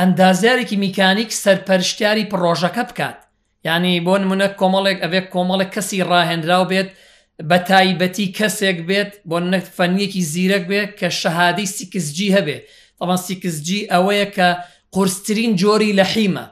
ئەندازارێکی 0.00 0.76
میکانیک 0.84 1.30
سەرپەرشتیاری 1.44 2.24
پرۆژەکە 2.32 2.82
بکات 2.90 3.16
ینی 3.68 3.94
بۆ 4.06 4.14
نمونە 4.22 4.48
کۆمەڵێک 4.60 4.98
ئەبێ 5.04 5.20
کۆمەڵێک 5.34 5.70
کەسی 5.76 6.00
ڕاهێنراو 6.10 6.64
بێت 6.72 6.88
بە 7.48 7.58
تایبەتی 7.70 8.26
کەسێک 8.38 8.78
بێت 8.88 9.10
بۆ 9.28 9.38
نەک 9.52 9.64
فەنیەکی 9.76 10.22
زیرەک 10.32 10.64
بێت 10.70 10.90
کە 11.00 11.08
شەهادی 11.20 11.66
سیکسجی 11.76 12.34
هەبێ 12.36 12.58
تەوان 13.00 13.20
سیکسجی 13.26 13.80
ئەوەیە 13.92 14.26
کە 14.36 14.48
قرسترین 14.94 15.52
جۆری 15.60 15.96
لە 15.98 16.04
حیمە 16.12 16.44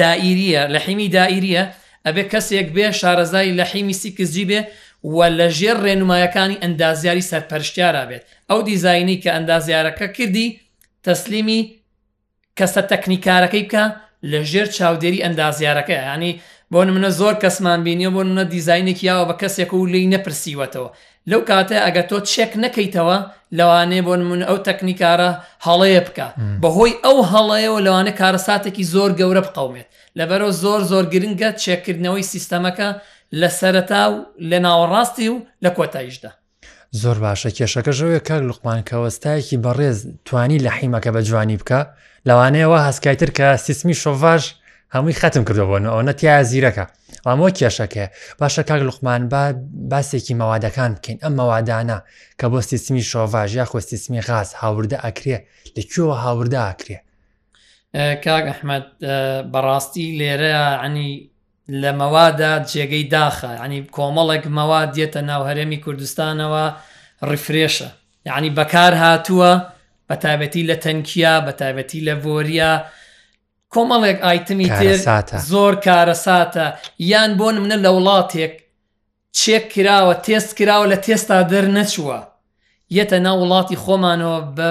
دائریە 0.00 0.62
لە 0.74 0.80
حیمی 0.86 1.08
دائریە 1.16 1.64
ئەبێ 2.06 2.24
کەسێک 2.32 2.68
بێ 2.76 2.86
شارەزای 3.00 3.48
لە 3.58 3.64
حیمی 3.70 3.96
سیکسجی 4.02 4.44
بێ 4.50 4.60
و 5.14 5.18
لە 5.38 5.46
ژێر 5.58 5.76
ڕێنمایەکانی 5.84 6.60
ئەندازیاری 6.62 7.28
سەرپەرشتیارا 7.30 8.04
بێت 8.10 8.22
ئەو 8.50 8.60
دیزایانی 8.68 9.20
کە 9.22 9.30
ئەندازیارەکە 9.36 10.06
کردی 10.16 10.48
تەسلیمی 11.06 11.60
کەسە 12.58 12.82
تەکنیکارەکەی 12.90 13.64
بکە 13.66 13.84
لە 14.30 14.40
ژێر 14.50 14.68
چاودێری 14.76 15.24
ئەندازیارەکە 15.26 15.94
ینی 16.12 16.32
بۆ 16.74 16.82
منە 16.94 17.10
زۆر 17.20 17.34
کەسمان 17.42 17.80
بینیە 17.86 18.10
بۆ 18.16 18.22
منە 18.30 18.44
دیزینێکی 18.52 19.06
یاوە 19.10 19.24
بە 19.30 19.34
کەسێک 19.42 19.70
و 19.74 19.86
لی 19.92 20.06
نەپرسیوەتەوە 20.14 20.88
لەو 21.30 21.40
کاتە 21.48 21.76
ئەگە 21.84 22.02
تۆ 22.10 22.16
چێک 22.32 22.52
نەکەیتەوە 22.64 23.16
لەوانێ 23.58 24.00
بۆ 24.06 24.14
من 24.30 24.40
ئەو 24.48 24.58
تەکنیکارە 24.66 25.30
هەڵەیە 25.66 26.02
بکە 26.06 26.28
بەهۆی 26.62 26.92
ئەو 27.04 27.16
هەڵەیەەوە 27.32 27.80
لەوانە 27.86 28.12
کارەساتێکی 28.20 28.84
زۆر 28.94 29.10
گەورە 29.20 29.42
بقومێت 29.48 29.88
لەبەرەوە 30.18 30.52
زۆر 30.62 30.80
زۆر 30.90 31.04
گرنگە 31.12 31.50
چێکردنەوەی 31.62 32.26
سیستەمەکە 32.32 32.88
لە 33.40 33.48
سەرەتا 33.58 34.02
و 34.12 34.16
لە 34.50 34.58
ناوەڕاستی 34.66 35.28
و 35.32 35.36
لە 35.64 35.70
کۆتاییشدا. 35.76 36.30
زۆر 37.00 37.16
باشە 37.24 37.50
کێشەکە 37.56 37.92
ژەوە 37.98 38.20
کار 38.28 38.42
لوقمان 38.48 38.80
کەوەستایەکی 38.90 39.56
بەڕێز 39.64 39.98
توانی 40.26 40.58
لە 40.64 40.70
حیمەکە 40.76 41.10
بە 41.14 41.20
جوانی 41.28 41.58
بکە 41.60 41.80
لەوانەیەەوە 42.28 42.78
هەسکایتر 42.88 43.30
کە 43.38 43.46
سیسمی 43.66 43.96
شۆڤژ 44.02 44.44
هەمووی 44.94 45.12
ختم 45.22 45.42
کردەوەن 45.48 45.84
ئەو 45.92 46.00
نەتیا 46.08 46.34
زیرەکە 46.50 46.84
ئەمۆ 47.26 47.48
کێشەکە 47.58 48.04
باشە 48.40 48.62
کاک 48.68 48.80
لوقمان 48.88 49.22
با 49.32 49.42
باسێکی 49.92 50.34
مەوادەکان 50.40 50.90
بکەین 50.96 51.18
ئەم 51.24 51.34
مەوادانە 51.40 51.98
کە 52.40 52.46
بۆ 52.52 52.60
سیستمی 52.70 53.02
شۆڤژ 53.10 53.50
یا 53.60 53.64
خۆ 53.70 53.78
سیستمی 53.90 54.20
غاز 54.28 54.48
هاوردە 54.62 54.98
ئەکرێ 55.06 55.38
لەکوێوە 55.76 56.16
هاوردە 56.24 56.60
ئەکرێ 56.68 56.98
کاک 58.24 58.44
ئەحمد 58.50 58.84
بەڕاستی 59.52 60.06
لێرە 60.20 60.54
عنی 60.84 61.10
لە 61.82 61.90
مەوادا 62.00 62.52
جێگەی 62.70 63.06
داخە 63.14 63.48
عنی 63.64 63.80
کۆمەڵێک 63.96 64.44
مەوا 64.56 64.80
دێتە 64.94 65.20
ناو 65.30 65.42
هەرێمی 65.48 65.80
کوردستانەوە 65.84 66.64
ڕفرێشە 67.30 67.88
یعنی 68.28 68.50
بەکار 68.58 68.92
هاتووە 69.02 69.52
بە 70.10 70.14
تایبەتی 70.24 70.62
لە 70.70 70.76
تەنکیا 70.84 71.34
بە 71.46 71.52
تایبەتی 71.60 72.00
لە 72.08 72.14
ڤۆریا 72.24 72.74
کۆمەڵێک 73.74 74.18
ئایتمی 74.26 74.68
تر 74.78 74.96
زۆر 75.52 75.72
کارەساتە 75.86 76.66
یان 77.12 77.30
بۆ 77.38 77.46
منە 77.64 77.76
لە 77.84 77.90
وڵاتێک 77.96 78.52
چێک 79.38 79.64
کراوە 79.74 80.14
تێست 80.24 80.50
کراوە 80.58 80.86
لە 80.92 80.96
تێستا 81.04 81.36
دەر 81.52 81.64
نەچووە 81.76 82.18
یەتە 82.98 83.16
ناو 83.26 83.36
وڵاتی 83.42 83.76
خۆمانەوە 83.84 84.38
بە 84.56 84.68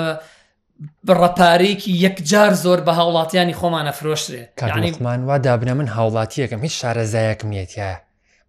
بڕەپارێکی 1.07 1.91
یەکجار 2.05 2.51
زۆر 2.63 2.79
بە 2.87 2.91
هاوڵاتیانی 2.99 3.57
خۆمانە 3.59 3.91
فرۆشتێ 3.99 4.41
کارمان 4.61 5.21
وا 5.27 5.37
دابنە 5.45 5.71
من 5.79 5.87
هاوڵاتیەکەم 5.95 6.61
هیچ 6.65 6.73
شارەزایەکم 6.81 7.47
نیەتە 7.53 7.91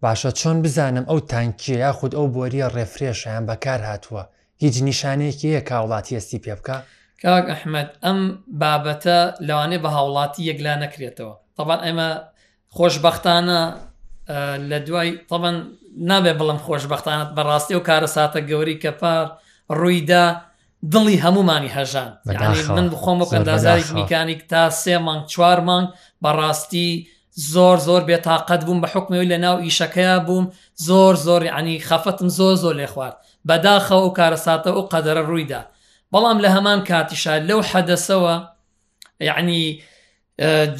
باشە 0.05 0.31
چۆن 0.39 0.57
بزانم 0.65 1.05
ئەو 1.09 1.19
تانکیە 1.31 1.69
یاخود 1.85 2.11
ئەو 2.15 2.27
بۆریە 2.33 2.67
ڕێفرێشیان 2.75 3.43
بەکار 3.49 3.81
هاتووە 3.89 4.23
هیچ 4.63 4.75
نیشانەیەکی 4.87 5.45
یە 5.55 5.59
کاوڵاتی 5.69 6.17
ئەستی 6.17 6.39
پێ 6.45 6.53
بکە 6.59 6.77
کاک 7.23 7.45
ئەحمد 7.53 7.89
ئەم 8.05 8.19
بابەتە 8.61 9.17
لەوانێ 9.47 9.77
بە 9.83 9.89
هاوڵاتی 9.95 10.41
یەکلا 10.49 10.73
نەکرێتەوە 10.83 11.35
طبعا 11.57 11.77
ئەمە 11.87 12.09
خۆشببختانە 12.75 13.61
لە 14.69 14.77
دوای 14.87 15.09
طبەن 15.29 15.55
نابێ 16.09 16.33
بڵم 16.39 16.59
خۆشببختانت 16.65 17.29
بەڕاستی 17.37 17.75
و 17.77 17.85
کارە 17.89 18.09
ساتە 18.15 18.39
گەوری 18.49 18.79
کە 18.83 18.91
پار 19.01 19.25
ڕوویدا 19.79 20.25
دڵی 20.93 21.17
هەمومانی 21.25 21.73
هەژان 21.77 22.11
من 22.77 22.85
بخۆم 22.93 23.19
کەندازاری 23.31 23.83
میکانیک 23.99 24.41
تا 24.51 24.61
سێ 24.81 24.93
مانگ 25.07 25.23
چوار 25.31 25.59
مانگ 25.69 25.87
بەڕاستی 26.23 26.89
زۆر 27.53 27.77
زۆر 27.87 28.01
بێتاقەت 28.09 28.61
بووم 28.65 28.79
بە 28.83 28.87
حکمەوەی 28.93 29.29
لە 29.33 29.37
ناو 29.45 29.57
ئیشەکەیا 29.65 30.17
بووم 30.27 30.45
زۆر 30.87 31.13
زۆر 31.27 31.41
عنی 31.57 31.83
خەفتم 31.89 32.27
زۆر 32.39 32.55
زۆر 32.63 32.75
لێ 32.81 32.87
خوارد 32.93 33.17
بەداخە 33.47 33.97
و 34.03 34.13
کارە 34.17 34.39
ساتە 34.47 34.69
و 34.77 34.87
قەدەرە 34.93 35.23
ڕوویدا 35.29 35.61
بەڵام 36.13 36.37
لە 36.43 36.49
هەمان 36.55 36.79
کاتیشا 36.89 37.33
لەو 37.49 37.61
حەدەسەوە 37.71 38.35
یعنی 39.29 39.61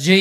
جێ 0.04 0.18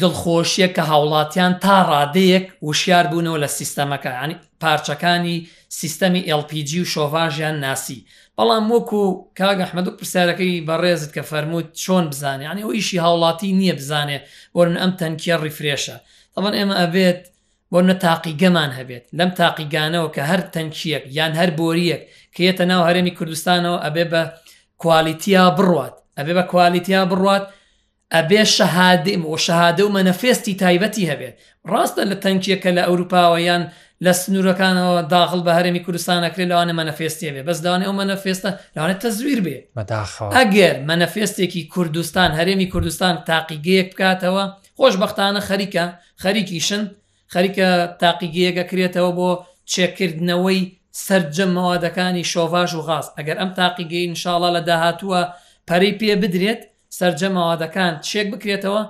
دڵخۆشیە 0.00 0.68
کە 0.76 0.82
هاوڵاتیان 0.90 1.52
تا 1.64 1.76
ڕادەیەک 1.90 2.44
وشیار 2.68 3.04
بوونەوە 3.10 3.38
لە 3.44 3.48
سیستەمەکە 3.58 4.10
ینی 4.20 4.36
پارچەکانی 4.62 5.36
سیستەمی 5.80 6.22
LPG 6.40 6.70
و 6.82 6.90
شۆڤژیان 6.92 7.56
ناسی 7.64 8.04
بەڵام 8.38 8.64
وەکو 8.72 9.02
کاگەحمەد 9.38 9.86
و 9.88 9.96
پرسیارەکەی 9.98 10.64
بەڕێزت 10.68 11.10
کە 11.16 11.22
فەرمووت 11.30 11.68
چۆن 11.82 12.04
بزانێ 12.12 12.44
ینی 12.50 12.62
ئەو 12.64 12.72
ئیشی 12.76 12.98
هاوڵاتی 13.04 13.52
نییە 13.60 13.74
بزانێ 13.80 14.18
وەرن 14.56 14.76
ئەم 14.82 14.90
تەنکیە 15.00 15.36
ڕیفرێشە 15.44 15.96
ئەمن 16.36 16.52
ئێمە 16.58 16.74
ئەبێت 16.80 17.20
بۆ 17.72 17.78
نە 17.88 17.94
تاقیگەمان 18.06 18.70
هەبێت 18.78 19.04
لەم 19.18 19.30
تاقیگانەوە 19.40 20.08
کە 20.14 20.22
هەر 20.30 20.40
تەنچیەک 20.54 21.04
یان 21.18 21.32
هەر 21.40 21.50
بۆریەک 21.58 22.02
کێتە 22.36 22.64
ناو 22.70 22.80
هەرمی 22.88 23.16
کوردستانەوە 23.18 23.78
ئەبێ 23.84 24.04
بە 24.12 24.22
کوالیتیا 24.82 25.44
بڕات 25.58 25.94
ئەبێ 26.18 26.32
بە 26.38 26.44
کوالیتیا 26.52 27.02
بڕات 27.12 27.44
ئەبێ 28.16 28.42
شەهادیم 28.56 29.22
و 29.30 29.34
شەهادە 29.46 29.82
و 29.84 29.92
مەنەفێستی 29.96 30.54
تایبەتی 30.62 31.08
هەبێت 31.10 31.34
ڕاستە 31.70 32.02
لە 32.10 32.16
تەنکیەکە 32.24 32.70
لە 32.76 32.82
ئەوروپاوە 32.88 33.38
یان 33.48 33.62
لە 34.04 34.12
سنوورەکانەوە 34.20 35.00
داخل 35.14 35.40
بە 35.46 35.52
هەرمی 35.58 35.82
کوردستانەکرێت 35.86 36.48
لەوانە 36.50 36.74
مەنەفێستی 36.80 37.30
بێ 37.34 37.42
بەسدانێ 37.48 37.84
ئەو 37.88 37.94
مەنەفێستە 38.00 38.50
لەوانێت 38.76 38.98
تەزویر 39.06 39.40
بێ 39.46 39.56
ئەگەر 40.38 40.74
مەنەفێستێکی 40.90 41.62
کوردستان 41.74 42.30
هەرێمی 42.38 42.66
کوردستان 42.72 43.14
تاقیگەیەک 43.28 43.88
بکاتەوە 43.92 44.44
خۆش 44.78 44.94
بەختانە 45.00 45.40
خەریکە 45.48 45.84
خەریکیشن 46.22 46.82
خەریکە 47.32 47.68
تاقیگیەگە 48.02 48.64
کرێتەوە 48.70 49.10
بۆ 49.18 49.30
چێکردنەوەی 49.72 50.60
سرجەم 51.06 51.50
مەوادەکانی 51.56 52.28
شۆڤژ 52.32 52.70
و 52.74 52.84
غاز 52.88 53.06
ئەگەر 53.16 53.36
ئەم 53.40 53.50
تاقیگەی 53.58 54.06
انشاءڵە 54.10 54.48
لە 54.56 54.62
داهتووە 54.68 55.20
پەری 55.68 55.92
پێ 56.00 56.12
بدرێت 56.22 56.60
سرجە 56.98 57.28
مەوادەکان 57.36 57.92
چێک 58.08 58.26
بکرێتەوە 58.32 58.82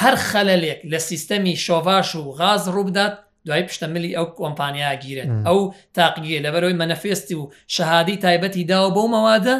هەر 0.00 0.14
خەلەلێک 0.28 0.80
لە 0.92 0.98
سیستەمی 1.08 1.56
شۆڤاش 1.66 2.08
و 2.16 2.30
غاز 2.38 2.62
ڕووبدات 2.74 3.14
دوای 3.46 3.62
پشتەمەلی 3.68 4.14
ئەو 4.16 4.26
کۆمپانیا 4.38 4.90
گیرن 5.04 5.30
ئەو 5.48 5.60
تاقیە 5.96 6.38
لەبەرەوەی 6.44 6.78
مەنەفێستی 6.80 7.36
و 7.40 7.50
شەهادی 7.74 8.20
تایبەتی 8.24 8.66
داوە 8.70 8.90
بۆ 8.96 9.04
مەوادە 9.14 9.56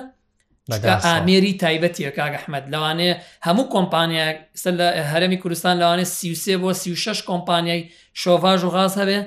ئامێری 1.04 1.52
تایبەتیە 1.64 2.10
کاگەحمد 2.18 2.64
لەوانەیە 2.72 3.14
هەموو 3.46 3.66
کۆمپانیاک 3.74 4.36
لە 4.78 4.88
هەرمی 5.10 5.38
کوردستان 5.42 5.74
لەوانێت 5.82 6.10
سیوسێ 6.18 6.54
بۆ 6.62 6.70
سی6 6.82 7.04
کۆمپانیای 7.30 7.80
شۆڤژ 8.20 8.60
و 8.64 8.72
غاز 8.76 8.92
هەبێ 9.00 9.18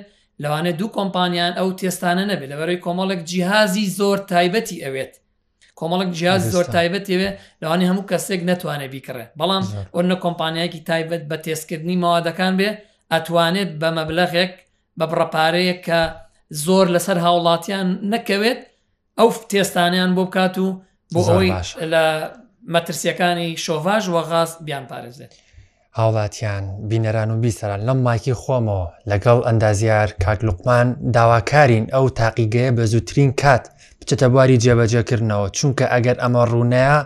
لەوانە 0.42 0.70
دوو 0.78 0.94
کۆمپانیان 0.98 1.52
ئەو 1.58 1.68
تێستانە 1.80 2.24
نەبێت 2.30 2.50
لەبەرەوەی 2.52 2.82
کۆمەڵک 2.86 3.20
جیهازی 3.30 3.86
زۆر 3.98 4.18
تایبەتی 4.32 4.82
ئەوێت 4.84 5.12
کۆمەڵک 5.78 6.08
جیاز 6.18 6.42
زۆر 6.54 6.66
تایبەت 6.74 7.06
ێوێ 7.14 7.30
لەوانی 7.62 7.88
هەموو 7.90 8.08
کەسێک 8.10 8.40
ناتوانێت 8.50 8.90
بیکڕێ 8.94 9.24
بەڵام 9.38 9.64
ئۆرنە 9.94 10.16
کۆمپانیایکی 10.24 10.80
تایبەت 10.88 11.22
بە 11.30 11.36
تێستکردنی 11.44 11.96
ماوادەکان 12.02 12.52
بێ 12.58 12.70
ئەتوانێت 13.12 13.70
بە 13.80 13.88
مەبلەغێک 13.98 14.52
بە 14.98 15.04
بڕەپارەیە 15.10 15.76
کە 15.86 16.00
زۆر 16.64 16.86
لەسەر 16.94 17.18
هاوڵاتیان 17.24 17.88
نەکەوێت 18.12 18.60
ئەو 19.18 19.28
تێستانیان 19.52 20.10
بۆ 20.16 20.24
بکات 20.30 20.56
و 20.58 20.66
بۆ 21.12 21.20
ئەوەی 21.28 21.50
لە 21.92 22.04
مەترسیەکانی 22.74 23.48
شۆڤژ 23.64 24.04
وە 24.14 24.22
غاز 24.30 24.50
بیان 24.66 24.84
پارێزێت 24.90 25.32
هاوڵاتیان 25.98 26.64
بینەران 26.90 27.28
و 27.30 27.40
بیسەران 27.42 27.80
لەم 27.88 27.98
ماکی 28.06 28.34
خۆمەوە 28.42 28.86
لەگەڵ 29.10 29.38
ئەندازیار 29.46 30.08
کاکلوقمان 30.24 30.86
داواکارین 31.16 31.84
ئەو 31.94 32.06
تاقیگەیە 32.20 32.70
بە 32.76 32.82
زووترین 32.92 33.30
کات 33.42 33.64
بچێتە 34.00 34.26
بواری 34.32 34.60
جێبەجێکردنەوە 34.64 35.46
چونکە 35.56 35.86
ئەگەر 35.94 36.16
ئەمە 36.22 36.42
ڕوونەیە 36.52 36.98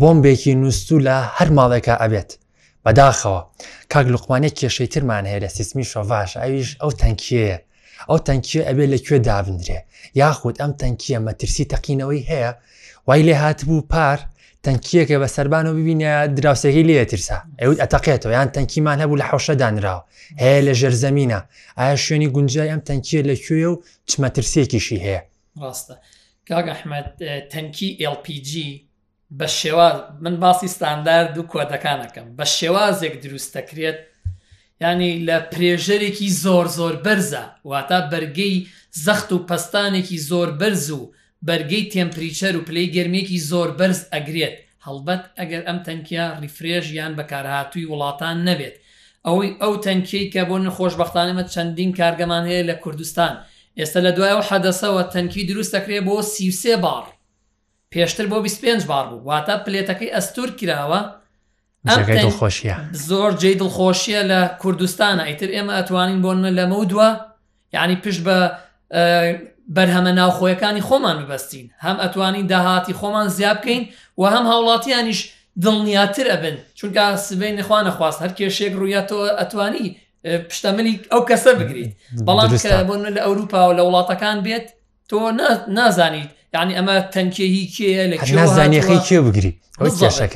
بۆمبێکی 0.00 0.52
نووسو 0.62 0.98
لە 1.08 1.16
هەر 1.36 1.48
ماڵێکە 1.58 1.94
ئەبێت 2.02 2.30
بەداخەوە 2.84 3.40
کاک 3.92 4.06
لوقمانێک 4.12 4.54
کێشەی 4.60 4.88
ترمان 4.92 5.24
هەیە 5.30 5.40
لە 5.44 5.48
سیسمی 5.56 5.86
شۆڤاش 5.90 6.30
ئەویش 6.42 6.70
ئەو 6.82 6.90
تەنکیەیە 7.00 7.58
ئەو 8.10 8.18
تەنکیە 8.26 8.62
ئەبێت 8.68 8.90
لەکوێ 8.94 9.18
دابدرێ 9.28 9.78
یاخود 10.22 10.54
ئەم 10.62 10.72
تەنکیە 10.80 11.18
مەترسی 11.26 11.64
تەقینەوەی 11.72 12.22
هەیە 12.30 12.52
وای 13.06 13.22
لێ 13.22 13.34
هاتبوو 13.36 13.86
پار 13.92 14.18
تەنکیەکە 14.66 15.16
بە 15.22 15.26
سەربان 15.36 15.66
و 15.66 15.72
ببینە 15.74 16.28
دراوسێکی 16.36 16.82
لێتیرسا 16.88 17.36
ئەوت 17.62 17.78
ئەتەقێتەوە 17.82 18.32
یان 18.36 18.48
تەنکیمان 18.56 18.98
هەبوو 19.02 19.16
لە 19.20 19.24
حوشە 19.30 19.54
دانراوە 19.62 20.02
هەیە 20.42 20.60
لە 20.66 20.72
ژەرزەمینە 20.80 21.40
ئایا 21.78 21.96
شوێنی 22.06 22.28
گونجای 22.36 22.70
ئەم 22.72 22.80
تەنکیە 22.88 23.22
لەکوێ 23.30 23.64
و 23.70 23.80
چمەترسێکیشی 24.10 24.98
هەیە 25.04 25.20
ڕاستە 25.62 25.94
کاگ 26.48 26.66
ئەحمد 26.72 27.06
تەنکی 27.52 27.88
LPG 28.14 28.50
بە 29.38 29.46
شێواز 29.58 29.96
من 30.24 30.34
باسی 30.42 30.68
ستاندار 30.76 31.24
دوو 31.34 31.48
کۆدەکانەکەم 31.52 32.26
بە 32.38 32.44
شێوازێک 32.56 33.14
دروست 33.24 33.50
دەکرێت 33.58 33.98
ینی 34.82 35.14
لە 35.28 35.36
پرێژەرێکی 35.52 36.28
زۆر 36.44 36.66
زۆر 36.78 36.94
بەرزە 37.04 37.44
واتە 37.70 37.98
بەرگەی 38.12 38.56
زەخت 39.04 39.28
و 39.32 39.38
پستانێکی 39.48 40.18
زۆر 40.30 40.50
بەرز 40.60 40.90
و 40.90 41.02
بەرگەی 41.48 41.88
تێمپریچەر 41.92 42.54
و 42.58 42.64
پلەی 42.68 42.92
گرمێکی 42.96 43.38
زۆر 43.50 43.68
بەرز 43.78 44.00
ئەگرێت 44.12 44.54
هەڵبەت 44.86 45.22
ئەگەر 45.38 45.62
ئەم 45.68 45.78
تەنکیا 45.86 46.26
ریفرێژ 46.42 46.86
یان 46.98 47.12
بەکارهاتووی 47.18 47.88
وڵاتان 47.92 48.36
نەبێت 48.48 48.74
ئەوەی 49.26 49.50
ئەو 49.62 49.74
تەنکیی 49.86 50.30
کە 50.32 50.42
بۆ 50.48 50.56
نەخۆشببختانەمە 50.66 51.44
چەندین 51.54 51.90
کارگەمان 52.00 52.44
هەیە 52.50 52.62
لە 52.70 52.74
کوردستان 52.84 53.34
ئێستا 53.78 54.00
لە 54.06 54.12
دوایەوە 54.16 54.44
حەدەسەوە 54.50 55.02
تەنکی 55.14 55.42
دروست 55.50 55.72
دەکرێت 55.76 56.02
بۆ 56.08 56.16
سیوسێ 56.34 56.74
بار 56.84 57.04
پێشتر 57.92 58.26
بۆ 58.32 58.38
25 58.42 58.84
بار 58.90 59.04
بوو 59.10 59.22
واتە 59.28 59.54
پلێتەکەی 59.64 60.14
ئەستور 60.14 60.48
کراوە 60.58 61.00
خۆشیە 62.40 62.76
زۆر 63.08 63.32
جێ 63.40 63.52
دڵخۆشیە 63.60 64.22
لە 64.30 64.40
کوردستانە 64.62 65.24
ئیتر 65.30 65.50
ئێمە 65.56 65.72
ئەتوانین 65.78 66.20
بۆنمە 66.24 66.52
لەمە 66.58 66.82
دووە 66.90 67.10
یعنی 67.74 67.96
پشت 68.04 68.22
بە 68.26 68.36
بەرهەمە 69.72 70.12
ناوخۆیەکانی 70.20 70.82
خۆمان 70.88 71.16
ببەستین 71.24 71.66
هەم 71.84 71.96
ئەتوانین 72.02 72.46
داهاتی 72.52 72.92
خۆمان 73.00 73.26
زیاب 73.36 73.58
بکەین 73.60 73.82
و 74.18 74.22
هەم 74.34 74.44
هاوڵاتیانیش 74.50 75.20
دڵنیاتر 75.64 76.26
ئەبن 76.32 76.56
چونکە 76.78 77.04
سبەی 77.28 77.52
نەخوا 77.58 77.80
نەخواست 77.88 78.18
هەر 78.22 78.32
کێشێک 78.38 78.72
ڕوویەتەوە 78.80 79.26
ئەتوانی 79.40 79.86
پشتەمەلی 80.48 80.94
ئەو 81.12 81.22
کەسە 81.30 81.50
بگریت 81.60 81.92
بەڵام 82.26 82.50
بۆن 82.88 83.00
لە 83.16 83.20
ئەوروپا 83.26 83.60
و 83.68 83.76
لە 83.78 83.82
وڵاتەکان 83.86 84.38
بێت 84.46 84.66
تۆ 85.10 85.16
نازانیت 85.76 86.30
یعنی 86.54 86.72
ئەمە 86.78 86.96
تەنکێهی 87.14 87.64
کێە 87.76 88.04
لە 88.10 88.16
نازانیخی 88.40 88.96
کێ 89.08 89.18
بگری 89.28 89.52
ئەوەکە 89.78 90.28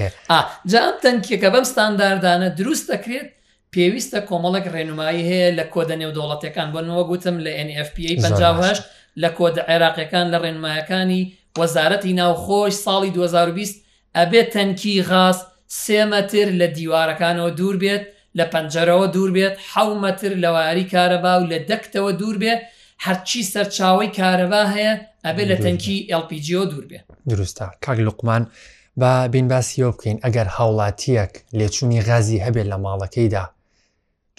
جا 0.71 0.79
ئەم 0.85 0.97
تەنکێکە 1.05 1.49
بەم 1.55 1.65
ستانداردانە 1.73 2.49
دروست 2.59 2.87
دەکرێت 2.93 3.29
پێویستە 3.75 4.19
کۆمەڵک 4.29 4.65
ڕێنمایی 4.75 5.23
هەیە 5.31 5.51
لە 5.59 5.65
کۆدە 5.75 5.95
نێودوڵەتەکان 6.01 6.69
بۆنەوە 6.75 7.05
گوتم 7.11 7.37
لە 7.45 7.51
NFPA 7.69 8.11
5 8.21 8.81
لە 9.23 9.31
کۆد 9.39 9.57
عێراقیەکان 9.69 10.27
لە 10.33 10.39
ڕێنمایەکانی 10.45 11.23
وەزارەتی 11.61 12.13
ناوخۆش 12.21 12.75
ساڵی 12.87 13.11
2020 13.17 13.83
ئەبێت 14.17 14.49
تەنکی 14.55 14.95
غاز 15.09 15.39
سێمەتر 15.85 16.47
لە 16.61 16.67
دیوارەکانەوە 16.77 17.51
دوور 17.59 17.77
بێت 17.83 18.05
لە 18.39 18.45
پەنجەرەوە 18.53 19.07
دوور 19.15 19.31
بێت 19.37 19.55
حومەتر 19.73 20.33
لە 20.43 20.51
واری 20.57 20.87
کارەبا 20.95 21.35
و 21.41 21.45
لە 21.53 21.59
دەکتەوە 21.71 22.11
دوور 22.21 22.37
بێت 22.43 22.61
هەرچی 23.05 23.43
سەرچاوی 23.53 24.13
کارەبا 24.19 24.63
هەیە 24.75 24.95
ئەبێت 25.27 25.49
لە 25.53 25.57
تەنکی 25.65 25.97
LPGO 26.23 26.63
دوور 26.71 26.87
بێت 26.91 27.05
دروستە 27.31 27.67
کاک 27.85 27.99
لوقمان. 28.07 28.45
بین 29.33 29.47
باسیەوە 29.53 29.93
بکەین 29.97 30.19
ئەگەر 30.25 30.49
هاوڵاتیەک 30.57 31.33
لێچوونی 31.59 32.01
غازی 32.09 32.43
هەبێت 32.45 32.67
لە 32.73 32.77
ماڵەکەیدا 32.85 33.45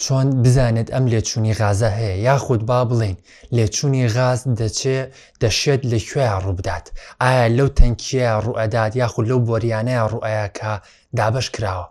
چۆن 0.04 0.28
بزانێت 0.42 0.88
ئەم 0.94 1.04
لێچوونی 1.12 1.54
غازە 1.60 1.90
هەیە 1.98 2.16
یاخود 2.28 2.60
با 2.68 2.78
بڵین 2.90 3.16
لێچوونی 3.56 4.06
غاز 4.14 4.40
دەچێ 4.60 4.98
دەشێت 5.42 5.82
لەکوێ 5.92 6.26
ڕووبدات 6.44 6.86
ئایا 7.22 7.46
لەو 7.56 7.68
تەنکیە 7.80 8.32
ڕوئەدات 8.46 8.92
یاخود 9.00 9.24
لەو 9.30 9.38
بۆریانەیە 9.48 10.04
ڕوئەیە 10.12 10.46
کە 10.58 10.72
دابش 11.18 11.46
کراوە 11.54 11.86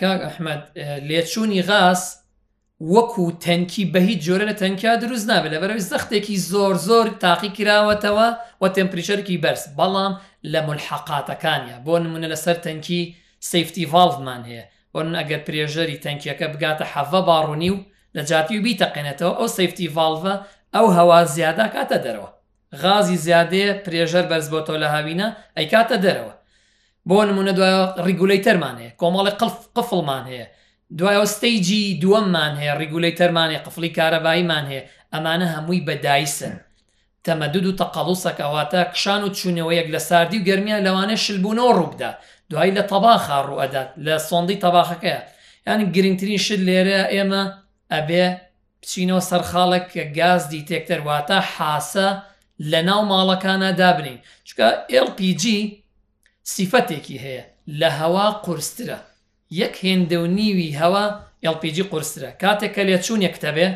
کاک 0.00 0.20
ئەحمد 0.26 0.62
لێچوونی 1.08 1.62
غاز 1.68 2.00
وەکو 2.94 3.24
تەنکی 3.46 3.84
بە 3.94 3.98
هیچ 4.08 4.20
جۆرە 4.26 4.44
لە 4.50 4.54
تەنکیا 4.62 4.94
دروست 5.02 5.26
نابێت 5.30 5.50
لە 5.54 5.58
بەرەوەی 5.62 5.88
زەختێکی 5.90 6.36
زۆر 6.50 6.74
زۆر 6.88 7.06
تاقی 7.22 7.50
کراوەتەوە 7.56 8.28
و 8.60 8.64
تەمپریشەرکی 8.76 9.40
بەرز 9.42 9.62
بەڵام 9.78 10.14
لە 10.52 10.60
ملحقاتەکانە 10.68 11.76
بۆ 11.84 11.94
نمونە 12.04 12.26
لەسەر 12.32 12.56
تەنکی 12.66 13.00
سفتی 13.50 13.84
ڤالڤمان 13.92 14.42
هەیە 14.48 14.64
وەرن 14.96 15.14
ئەگەر 15.20 15.40
پرێژەری 15.46 16.00
تەنکیەکە 16.04 16.46
بگاتە 16.54 16.84
حەڤە 16.92 17.20
باڕوونی 17.28 17.70
و 17.74 17.78
لە 18.16 18.22
جاتی 18.30 18.58
و 18.58 18.62
بیتەقێنێتەوە 18.66 19.32
ئەو 19.38 19.48
سفتی 19.56 19.88
ڤالڤە 19.96 20.34
ئەو 20.74 20.86
هەوا 20.96 21.18
زیادا 21.34 21.66
کاتە 21.74 21.98
دەرەوە 22.04 22.30
غازی 22.82 23.20
زیادەیە 23.26 23.68
پرێژەر 23.84 24.24
بەرزبۆتەوە 24.30 24.78
لە 24.82 24.88
هاوینە 24.94 25.28
ئەی 25.56 25.66
کاتە 25.72 25.96
دەرەوە 26.04 26.34
بۆ 27.08 27.18
نمونە 27.28 27.52
دوایە 27.58 27.80
ریگولەیتەرمان 28.08 28.76
هەیە 28.80 28.92
کۆمەڵی 29.00 29.32
قف 29.40 29.54
قفڵمان 29.76 30.24
هەیە 30.30 30.46
دوایەوە 30.98 31.26
ستەیجی 31.34 31.82
دووەممان 32.02 32.52
هەیە 32.60 32.74
ریگولەیتەرمانێ 32.82 33.56
قفلی 33.66 33.90
کارەباییمان 33.96 34.64
هەیە 34.70 34.82
ئەمانە 35.14 35.46
هەمووی 35.54 35.84
بەدایسن 35.86 36.54
تەمەدود 37.26 37.66
و 37.68 37.76
تەقەڵوسەکەواتە 37.80 38.80
کشان 38.92 39.20
و 39.26 39.34
چوونەوە 39.36 39.72
یەک 39.80 39.88
لە 39.94 40.00
ساردی 40.08 40.38
و 40.40 40.44
گەرمیان 40.48 40.82
لەوانە 40.86 41.14
شلبوونەوە 41.24 41.72
ڕووبدا 41.78 42.10
دوای 42.52 42.74
لە 42.78 42.82
تەباخا 42.92 43.38
ڕوئدات 43.48 43.88
لە 44.06 44.16
سۆندی 44.28 44.58
تەباخەکەە 44.64 45.18
یانی 45.66 45.84
گرنگترین 45.94 46.40
شت 46.46 46.60
لێرە 46.68 47.00
ئێمە 47.14 47.42
ئەبێ 47.92 48.26
بچینەوە 48.82 49.22
سەرخاڵک 49.30 49.84
کە 49.94 50.02
گازدی 50.18 50.66
تێکتەر 50.68 51.00
واتە 51.08 51.38
حاسە 51.54 52.08
لە 52.70 52.80
ناو 52.88 53.02
ماڵەکانە 53.10 53.68
دابنین 53.80 54.18
چکە 54.48 54.68
LPG 55.06 55.44
سیفەتێکی 56.54 57.16
هەیە 57.24 57.44
لە 57.80 57.88
هەوا 58.00 58.26
قورسترە 58.44 58.98
یەک 59.62 59.74
هێندە 59.86 60.16
و 60.24 60.26
نیوی 60.38 60.76
هەوا 60.80 61.04
LPG 61.54 61.76
قورسرە 61.90 62.30
کاتێک 62.42 62.72
کە 62.76 62.82
لێ 62.88 62.96
چوون 63.04 63.20
یەکتەبێ 63.28 63.66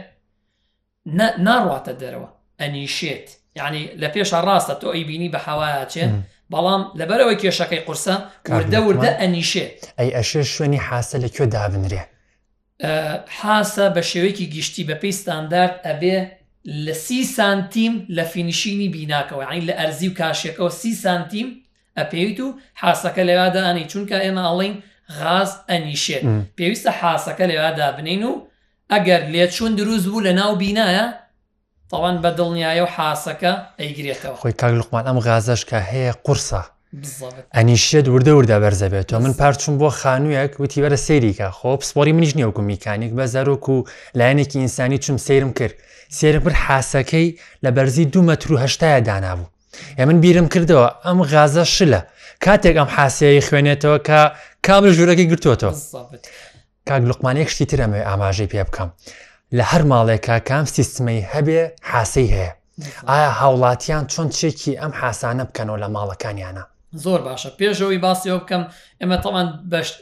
ناڕاتە 1.47 1.93
دەرەوە 2.03 2.31
ئەنیشێت 2.61 3.27
یعنی 3.59 3.83
لە 4.01 4.09
پێشە 4.15 4.39
ڕاستە 4.49 4.75
تۆ 4.81 4.87
ئەیبینی 4.95 5.33
بە 5.35 5.39
حواچێن 5.47 6.11
بەڵام 6.53 6.83
لەبەرەوەی 6.99 7.39
کێشەکەی 7.43 7.85
قورسە 7.87 8.15
کاردە 8.49 8.79
وردە 8.87 9.11
ئەنیشێ 9.21 9.67
ئەی 9.99 10.11
ئەشێ 10.19 10.43
شوێنی 10.55 10.81
حاسە 10.87 11.17
لەکوێ 11.25 11.47
دابنرێ 11.55 12.03
حاسە 13.41 13.87
بە 13.95 14.03
شێوەیەکی 14.11 14.51
گشتی 14.55 14.87
بە 14.89 14.95
پێی 15.01 15.15
ستاندارد 15.21 15.75
ئەبێ 15.87 16.17
لە 16.85 16.95
سی 17.05 17.21
سانتیم 17.37 17.95
لە 18.17 18.25
فینیشینی 18.33 18.89
بیناکەوە 18.95 19.45
عین 19.51 19.65
لە 19.71 19.75
ئەرزی 19.81 20.09
و 20.11 20.15
کاشەکەەوە 20.21 20.73
سی 20.81 20.93
سانتیم 21.05 21.49
ئەپێویت 21.99 22.39
و 22.45 22.49
حاسەکە 22.83 23.23
لەوادانی 23.29 23.89
چونکە 23.91 24.17
ئێمە 24.25 24.43
ئەڵین 24.49 24.75
غاز 25.19 25.51
ئەنیشێت 25.71 26.23
پێویستە 26.59 26.91
حاسەکە 27.01 27.45
لێوادا 27.51 27.89
بنین 27.99 28.23
و 28.31 28.35
ئەگەر 28.93 29.23
لێت 29.33 29.51
چون 29.57 29.71
دروست 29.79 30.07
بوو 30.11 30.23
لە 30.27 30.33
ناو 30.41 30.53
بینایە 30.65 31.07
تاوان 31.93 32.17
بە 32.25 32.31
دڵنیایە 32.39 32.83
و 32.87 32.89
حاسەکە 32.97 33.53
ئەیگرێتەوە 33.81 34.37
خۆی 34.41 34.53
کاک 34.61 34.73
لقمان 34.81 35.05
ئەم 35.09 35.19
غازش 35.29 35.63
کە 35.71 35.77
هەیە 35.91 36.13
قورسە 36.25 36.63
ئەنیشێت 37.57 38.07
وردە 38.13 38.29
وردە 38.37 38.57
بەرزە 38.65 38.89
بێت 38.93 39.07
تۆ 39.11 39.15
من 39.25 39.33
پارچوم 39.41 39.75
بۆ 39.81 39.89
خانوویەک 40.01 40.53
وتی 40.61 40.81
بەرە 40.89 40.97
سەیریکە 41.07 41.49
خۆ 41.59 41.71
پسپۆری 41.81 42.13
منیش 42.17 42.33
نییە 42.37 42.49
وکو 42.51 42.63
میکانیک 42.73 43.13
بە 43.19 43.25
زەرۆک 43.35 43.65
و 43.75 43.77
لایەنێکی 44.19 44.57
ئینسانی 44.63 44.99
چم 45.05 45.17
سرم 45.27 45.51
کرد 45.59 45.75
سێرم 46.19 46.43
پر 46.47 46.53
حاسەکەی 46.65 47.29
لە 47.65 47.71
بەرزی 47.77 48.11
دومەتر 48.13 48.49
و 48.53 48.61
هەشتایە 48.67 49.01
دانابوو 49.09 49.47
ئە 49.99 50.03
من 50.09 50.19
بیرم 50.25 50.47
کردەوە 50.55 50.89
ئەم 51.07 51.19
غازە 51.33 51.65
شلە 51.79 52.01
کاتێک 52.45 52.77
ئەم 52.81 52.91
حاسەیە 52.97 53.45
خوێنێتەوە 53.49 53.99
کە 54.09 54.21
کابل 54.67 54.91
ژوورەکەی 54.97 55.29
گرتوۆتەوە 55.31 55.73
کاک 56.89 57.03
لقمانێک 57.11 57.49
شتی 57.55 57.65
ترەمەوێ 57.71 58.03
ئاماژەی 58.09 58.49
پێ 58.53 58.63
بکەم 58.69 58.89
لە 59.55 59.63
هەر 59.71 59.83
ماڵێکە 59.91 60.37
کام 60.49 60.65
سیستمەی 60.77 61.27
هەبێ 61.33 61.61
حاسی 61.91 62.29
هەیە 62.35 62.51
ئایا 63.11 63.31
هاوڵاتیان 63.41 64.05
چۆن 64.13 64.29
چێکی 64.39 64.79
ئەم 64.81 64.93
حاسانە 65.01 65.45
بکەنەوە 65.49 65.79
لە 65.83 65.89
ماڵەکانیانە 65.95 66.65
زۆر 67.05 67.21
باشە 67.27 67.51
پێشەوەی 67.59 68.03
باسیەوە 68.07 68.41
بکەم 68.45 68.63
ئێمە 69.01 69.19
تەمان 69.25 69.49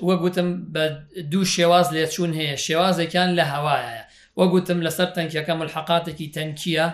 وەگوتم 0.08 0.48
بە 0.74 0.84
دوو 1.30 1.44
شێواز 1.56 1.86
لێچوون 1.94 2.32
هەیە 2.38 2.56
شێوازێکیان 2.66 3.30
لە 3.38 3.44
هەوایە 3.52 4.02
وەگوتم 4.40 4.78
لەسەر 4.86 5.08
تەنکیەکەم 5.16 5.58
حقاتێکی 5.74 6.32
تەنکیە 6.34 6.86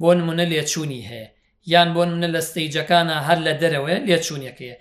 بۆ 0.00 0.10
نمونە 0.18 0.44
لێچوونی 0.52 1.02
هەیە 1.10 1.28
یان 1.72 1.88
بۆ 1.94 2.02
منە 2.14 2.28
لە 2.34 2.40
ستەیجەکانە 2.48 3.16
هەر 3.26 3.38
لە 3.46 3.52
دەرەوەی 3.60 3.98
لێچوونەکەیە 4.08 4.76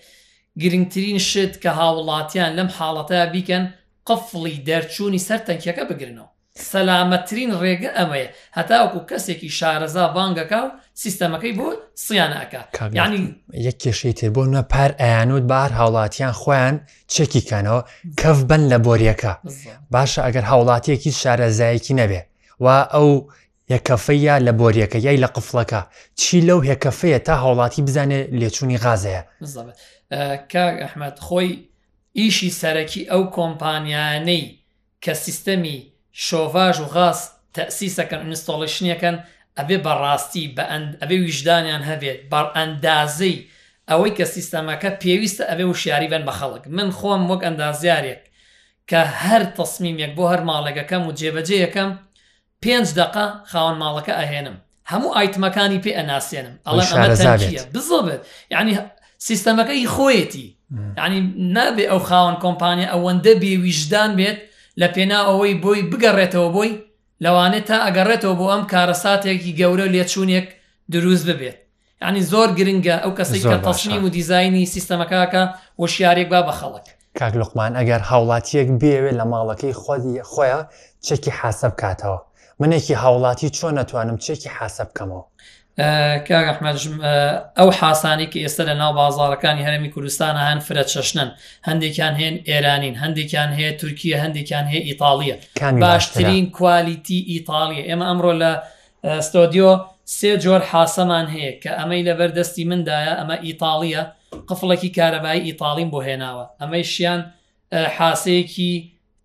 گرنگترین 0.62 1.20
شت 1.32 1.54
کە 1.64 1.70
هاوڵاتیان 1.80 2.52
لەم 2.58 2.70
حاڵەتە 2.78 3.20
بیکەن 3.34 3.64
قفڵی 4.08 4.58
دەرچوونی 4.68 5.22
سەر 5.28 5.40
تەنکیەکە 5.48 5.84
بگرنەوە 5.92 6.30
سەلامەترین 6.72 7.52
ڕێگە 7.62 7.92
ئەمەیە 7.98 8.30
هەتاوەکو 8.58 9.00
کەسێکی 9.10 9.50
شارەزا 9.58 10.06
بانگەکە 10.16 10.60
و 10.66 10.70
سیستەمەکەی 11.04 11.54
بۆ 11.60 11.68
سییانەکە 12.06 12.62
ینی 12.98 13.24
یەک 13.68 13.76
کێشەی 13.84 14.14
تێ 14.20 14.28
بۆ 14.36 14.44
نە 14.56 14.62
پار 14.72 14.92
ئەیانوت 15.02 15.44
بار 15.52 15.70
هاوڵاتیان 15.80 16.34
خۆیان 16.42 16.76
چێکیکەنەوە 17.14 17.82
کەف 18.22 18.40
بن 18.50 18.62
لە 18.72 18.78
بۆریەکە 18.86 19.34
باشە 19.94 20.20
ئەگەر 20.26 20.46
هاوڵاتیەکی 20.52 21.12
شارەزایەکی 21.22 21.94
نەبێ 22.02 22.22
و 22.64 22.68
ئەو 22.94 23.10
یەکەفەیە 23.76 24.36
لە 24.48 24.52
بۆریەکە 24.60 24.98
یای 25.06 25.22
لە 25.24 25.28
قفڵەکە 25.36 25.82
چی 26.20 26.38
لەو 26.48 26.60
هێکەفەیە 26.70 27.20
تا 27.28 27.34
هاوڵاتی 27.44 27.82
بزانێ 27.88 28.20
لێچوونی 28.40 28.78
غازەیە 28.84 29.22
کە 30.52 30.66
ئەحمد 30.82 31.16
خۆی 31.26 31.52
ئیشی 32.20 32.52
سەرەکی 32.62 33.02
ئەو 33.12 33.24
کۆمپانیانەی 33.36 34.46
کە 35.06 35.14
سیستەمی 35.26 35.80
شۆڤژ 36.14 36.78
و 36.82 36.86
غاز 36.94 37.20
تەسیسەکەن 37.56 38.22
ئینستۆڵشنیەکەن 38.26 39.16
ئەبێ 39.58 39.78
بەڕاستی 39.86 40.46
ئەبێ 41.02 41.18
ویژدانیان 41.26 41.84
هەبێت 41.90 42.20
بەڕ 42.32 42.46
ئەندازەی 42.58 43.36
ئەوەی 43.90 44.16
کە 44.18 44.26
سیستەمەکە 44.36 44.90
پێویستە 45.02 45.44
ئەبێ 45.52 45.66
و 45.68 45.74
شیاری 45.82 46.08
بن 46.12 46.24
بە 46.28 46.34
خەڵک 46.40 46.64
من 46.78 46.90
خۆم 46.98 47.22
وەک 47.32 47.42
ئەندازیارێک 47.46 48.22
کە 48.90 49.02
هەر 49.22 49.42
تەسمیمێک 49.58 50.12
بۆ 50.18 50.24
هەر 50.32 50.42
ماڵێکەکەم 50.50 51.04
و 51.10 51.16
جێبەجێیەکەم 51.20 51.90
پێنج 52.64 52.88
دقا 53.00 53.28
خاوەن 53.52 53.78
ماڵەکە 53.82 54.14
ئەهێنم 54.20 54.58
هەموو 54.92 55.16
ئایتمەکانی 55.18 55.80
پێ 55.86 55.92
ئەناسێنم 55.98 56.56
ئەڵە 56.66 56.86
بزڵبێت 57.74 58.22
یعنی 58.54 58.72
سیستەمەکەی 59.28 59.88
خۆیەتی 59.96 60.48
ینی 61.06 61.20
نابێ 61.58 61.86
ئەو 61.92 62.02
خاوەن 62.10 62.36
کۆمپانیا 62.44 62.88
ئەوەندە 62.94 63.34
بێ 63.42 63.54
ویژدان 63.64 64.12
بێت 64.20 64.40
لە 64.82 64.88
پێنا 64.96 65.20
ئەوەی 65.28 65.60
بۆی 65.64 65.82
بگەڕێتەوە 65.92 66.50
بۆی 66.56 66.72
لەوانێت 67.24 67.66
تا 67.70 67.78
ئەگەڕێتەوە 67.86 68.36
بۆ 68.40 68.46
ئەم 68.54 68.64
کارەساتێکی 68.72 69.56
گەورە 69.60 69.86
لێچوونێک 69.94 70.48
دروست 70.94 71.24
ببێت 71.30 71.58
ینی 72.08 72.22
زۆر 72.32 72.48
گرنگە 72.58 72.96
ئەو 73.04 73.12
کەسی 73.18 73.42
کە 73.50 73.58
تەشنیم 73.66 74.04
و 74.06 74.10
دیزایانی 74.18 74.70
سیستەمەکەکە 74.74 75.44
وەشیارێک 75.82 76.28
با 76.34 76.40
بە 76.48 76.54
خەڵک 76.60 76.86
کاک 77.20 77.34
لوقمان 77.42 77.74
ئەگەر 77.80 78.02
هاوڵاتیەک 78.10 78.68
بێوێت 78.82 79.16
لە 79.20 79.26
ماڵەکەی 79.32 79.74
خۆی 79.82 80.02
خۆیان 80.32 80.66
چێکی 81.06 81.32
حاسە 81.40 81.68
بکاتەوە 81.74 82.20
منێکی 82.62 82.96
هاوڵاتی 83.02 83.50
چۆن 83.58 83.74
نەتوانم 83.80 84.18
چێکی 84.26 84.50
حاسە 84.58 84.84
بکەمەوە 84.90 85.24
کاگەحمەژ 86.28 86.82
ئەو 87.60 87.70
حاسانی 87.80 88.28
کە 88.32 88.38
ئێستا 88.44 88.64
لە 88.70 88.74
ناو 88.82 88.92
بازارەکانی 89.02 89.64
هەرمی 89.68 89.90
کوردستانە 89.96 90.42
هەن 90.50 90.60
فرە 90.68 90.84
چەشنن 90.94 91.30
هەندێکیان 91.68 92.16
هێن 92.22 92.36
ئێرانین 92.50 92.96
هەندێکیان 93.04 93.52
هەیە 93.58 93.72
تورکیە 93.82 94.18
هەندێکیان 94.24 94.66
هەیە 94.72 94.82
ئیتاالە 94.90 95.36
باشترین 95.86 96.46
کوالیتی 96.58 97.20
ئیتاالە 97.34 97.78
ئێمە 97.90 98.06
ئەمڕۆ 98.10 98.34
لە 98.42 98.52
ستۆدیۆ 99.28 99.72
سێ 100.18 100.32
جۆر 100.44 100.62
حاسەمان 100.72 101.28
هەیە 101.34 101.52
کە 101.64 101.72
ئەمەی 101.80 102.02
لە 102.08 102.14
بەردەستی 102.20 102.64
مندایە 102.70 103.14
ئەمە 103.20 103.36
ئیتاالە 103.48 104.02
قفڵێکی 104.50 104.90
کارەبایی 104.98 105.46
ئیتالیم 105.48 105.90
بۆ 105.94 106.00
هێناوە 106.08 106.46
ئەمەی 106.62 106.86
شیان 106.94 107.22
حاسەیەکی 107.98 108.72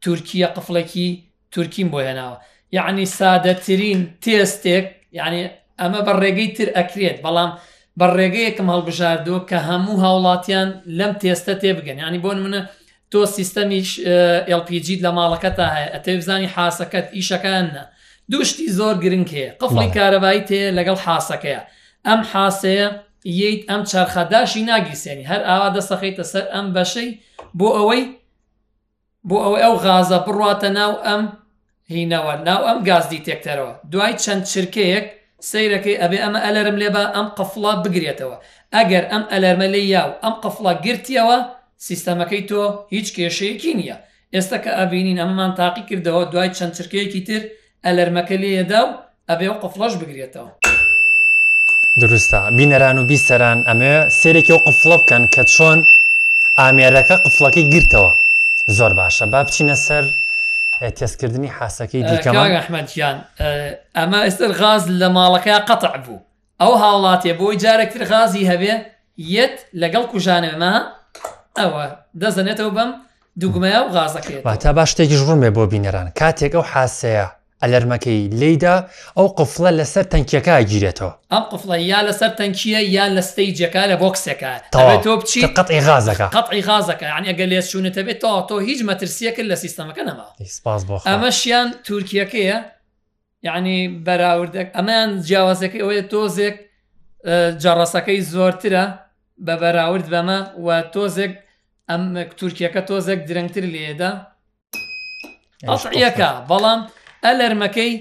تورکیە 0.05 0.49
قفڵێکی 0.57 1.09
تورکیم 1.55 1.89
بۆ 1.93 1.99
هێناوە 2.07 2.37
یعنی 2.77 3.05
سادەترین 3.19 4.01
تێستێک 4.25 4.87
یعنی 5.21 5.43
ئەمە 5.81 6.01
بە 6.07 6.13
ڕێگەی 6.23 6.51
تر 6.57 6.69
ئەکرێت 6.77 7.19
بەڵام 7.25 7.51
بە 7.99 8.07
ڕێگەیەکم 8.17 8.67
هەڵبژاردووە 8.73 9.41
کە 9.51 9.59
هەموو 9.69 10.01
هاوڵاتیان 10.05 10.69
لەم 10.99 11.13
تێستە 11.21 11.55
تێبگەن 11.63 11.97
ینی 12.05 12.21
بۆن 12.25 12.39
منە 12.45 12.61
تۆ 13.13 13.21
سیستەمیش 13.37 13.89
LPG 14.61 14.87
لە 15.05 15.11
ماڵەکەتا 15.19 15.67
هەیە 15.75 15.89
ئەتەبزانی 15.95 16.49
حاسەکەت 16.55 17.07
ئیشەکانە 17.17 17.85
دوشتی 18.33 18.69
زۆر 18.79 18.95
گرنگ 19.05 19.29
هەیە 19.37 19.51
قفڵی 19.61 19.89
کارەبایی 19.97 20.43
تێ 20.49 20.61
لەگەڵ 20.79 20.99
حاسەکەیە 21.07 21.63
ئەم 22.07 22.21
حاسەیە 22.33 22.89
ییت 23.41 23.61
ئەم 23.71 23.83
چرخەداشی 23.91 24.63
ناگیسێنی 24.71 25.29
هەر 25.31 25.41
ئاوا 25.49 25.69
دەسەخیتە 25.77 26.25
سەر 26.33 26.45
ئەم 26.55 26.67
بەشەی 26.77 27.11
بۆ 27.59 27.69
ئەوەی 27.77 28.03
بۆ 29.29 29.37
ئەوەی 29.45 29.63
ئەو 29.65 29.75
غازە 29.85 30.19
بڕاتە 30.27 30.71
ناو 30.79 30.93
ئەم 31.07 31.23
هینەوە 31.95 32.35
ناو 32.49 32.61
ئەم 32.69 32.79
گازدی 32.89 33.25
تێکتەرەوە 33.27 33.73
دوای 33.93 34.15
چەند 34.23 34.43
چرکەیەک 34.53 35.07
سیرەکەی 35.51 36.01
ئەبێ 36.03 36.19
ئەمە 36.25 36.41
ئەلەرم 36.47 36.77
لێ 36.83 36.89
بە 36.95 37.05
ئەم 37.15 37.29
قفڵا 37.39 37.73
بگرێتەوە 37.85 38.37
ئەگەر 38.75 39.05
ئەم 39.13 39.25
ئەلەرمە 39.33 39.67
لێ 39.75 39.83
یاو 39.97 40.11
ئەم 40.25 40.35
قفڵا 40.43 40.73
گرتیەوە 40.87 41.39
سیستەمەکەی 41.87 42.43
تۆ 42.51 42.61
هیچ 42.95 43.09
کێشەیەکی 43.17 43.73
نییە 43.79 43.97
ئێستا 44.35 44.59
کە 44.65 44.71
ئەبینین 44.79 45.19
ئەمەمان 45.23 45.53
تاقی 45.61 45.85
کردەوە 45.89 46.23
دوای 46.33 46.51
چەند 46.57 46.73
چرکەیەکی 46.77 47.21
تر 47.29 47.43
ئەلەرمەکە 47.85 48.37
لێدا 48.43 48.81
و 48.87 48.91
ئەبێ 49.31 49.47
و 49.53 49.57
قفڵەش 49.63 49.93
بگرێتەوە. 50.01 50.51
دروستە 52.03 52.41
بینەران 52.59 52.97
و 53.01 53.07
بیسەران 53.11 53.59
ئەمێ 53.69 53.95
سێرێکی 54.21 54.53
و 54.57 54.63
قفڵە 54.67 54.97
بکەن 55.03 55.23
کە 55.35 55.43
چۆن 55.55 55.79
ئامێرەکە 56.61 57.17
قفڵەکەی 57.25 57.69
گرتەوە 57.75 58.11
زۆر 58.77 58.93
باشە 58.99 59.25
با 59.33 59.41
بچینە 59.47 59.77
سەر 59.87 60.05
تێستکردنی 60.97 61.51
حسەکەی 61.59 62.03
دیکەمەحمەدیان 62.11 63.17
ئەمە 63.99 64.21
ئێستر 64.27 64.51
غاز 64.61 64.83
لە 65.01 65.09
ماڵەکە 65.17 65.57
قەتع 65.69 65.95
بوو 66.05 66.21
ئەو 66.63 66.73
هاوڵاتێ 66.83 67.33
بۆی 67.41 67.57
جارێکتر 67.63 68.03
غازی 68.13 68.49
هەبێ 68.51 68.75
یەت 69.37 69.57
لەگەڵ 69.81 70.05
کوژانێمە 70.13 70.75
ئەوە 71.61 71.85
دەزانێتەوە 72.21 72.73
بەم 72.79 72.91
دوگمەیە 73.41 73.81
و 73.85 73.91
غازەکەێت 73.97 74.43
تا 74.63 74.71
باش 74.77 74.89
شتێکی 74.95 75.17
ڕوومێ 75.27 75.51
بۆ 75.57 75.63
بینێران 75.73 76.07
کاتێک 76.21 76.53
ئەو 76.57 76.65
حاسەیە 76.73 77.27
ئەلەرمەکەی 77.65 78.21
لێدا 78.41 78.75
ئەو 79.19 79.27
قفلە 79.39 79.71
لەسەر 79.79 80.05
تەنکیەکە 80.13 80.55
گیرێتەوە 80.71 81.13
ئەم 81.33 81.45
قفڵە 81.53 81.77
یا 81.93 82.01
لەسەر 82.09 82.31
تەنکیە 82.39 82.81
یا 82.97 83.07
لە 83.17 83.23
ستەیجەکە 83.29 83.83
لە 83.91 83.97
بۆکسەکە 84.03 84.53
تۆ 85.05 85.09
بچی 85.21 85.41
قەتی 85.59 85.81
غازەکە 85.87 86.27
قەتی 86.37 86.63
غازەکە 86.69 87.07
عنی 87.17 87.29
ئەگە 87.33 87.47
لێ 87.51 87.61
شوونتە 87.71 88.03
بێت 88.07 88.19
تا 88.23 88.43
تۆ 88.51 88.55
هیچ 88.69 88.81
مەترسیەکرد 88.89 89.49
لە 89.53 89.57
سیستمەکە 89.65 90.03
نەما 90.09 90.27
ئەمەشیان 91.11 91.69
تورکیەکەیە 91.87 92.59
یعنی 93.49 93.79
بەراوردێک 94.07 94.69
ئەمان 94.77 95.09
جیاوازەکەی 95.27 95.81
ئەوەیە 95.83 96.05
تۆزێک 96.13 96.57
جاڕاستەکەی 97.63 98.19
زۆرترە 98.33 98.85
بە 99.47 99.55
بەراورد 99.63 100.07
بەمە 100.13 100.41
و 100.65 100.69
تۆزێک 100.95 101.33
ئەم 101.91 102.03
تورکیەکە 102.41 102.81
تۆزێک 102.91 103.21
درەنگتر 103.29 103.65
لێدا 103.75 104.11
ئەفعیەکە 105.69 106.31
بەڵام 106.51 106.81
ئەلەرمەکەی 107.29 107.93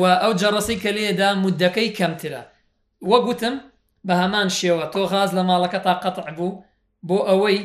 و 0.00 0.02
ئەو 0.22 0.32
جەڕسی 0.40 0.76
کە 0.82 0.90
لێدا 0.96 1.28
مودەکەی 1.44 1.94
کەمترە 1.98 2.42
وە 3.10 3.18
گوتم 3.26 3.54
بە 4.06 4.14
هەمان 4.22 4.48
شێوە 4.58 4.84
تۆ 4.92 5.00
غاز 5.12 5.30
لە 5.38 5.42
ماڵەکە 5.48 5.80
تا 5.86 5.94
قەتع 6.02 6.28
بوو 6.36 6.58
بۆ 7.08 7.18
ئەوەی 7.28 7.58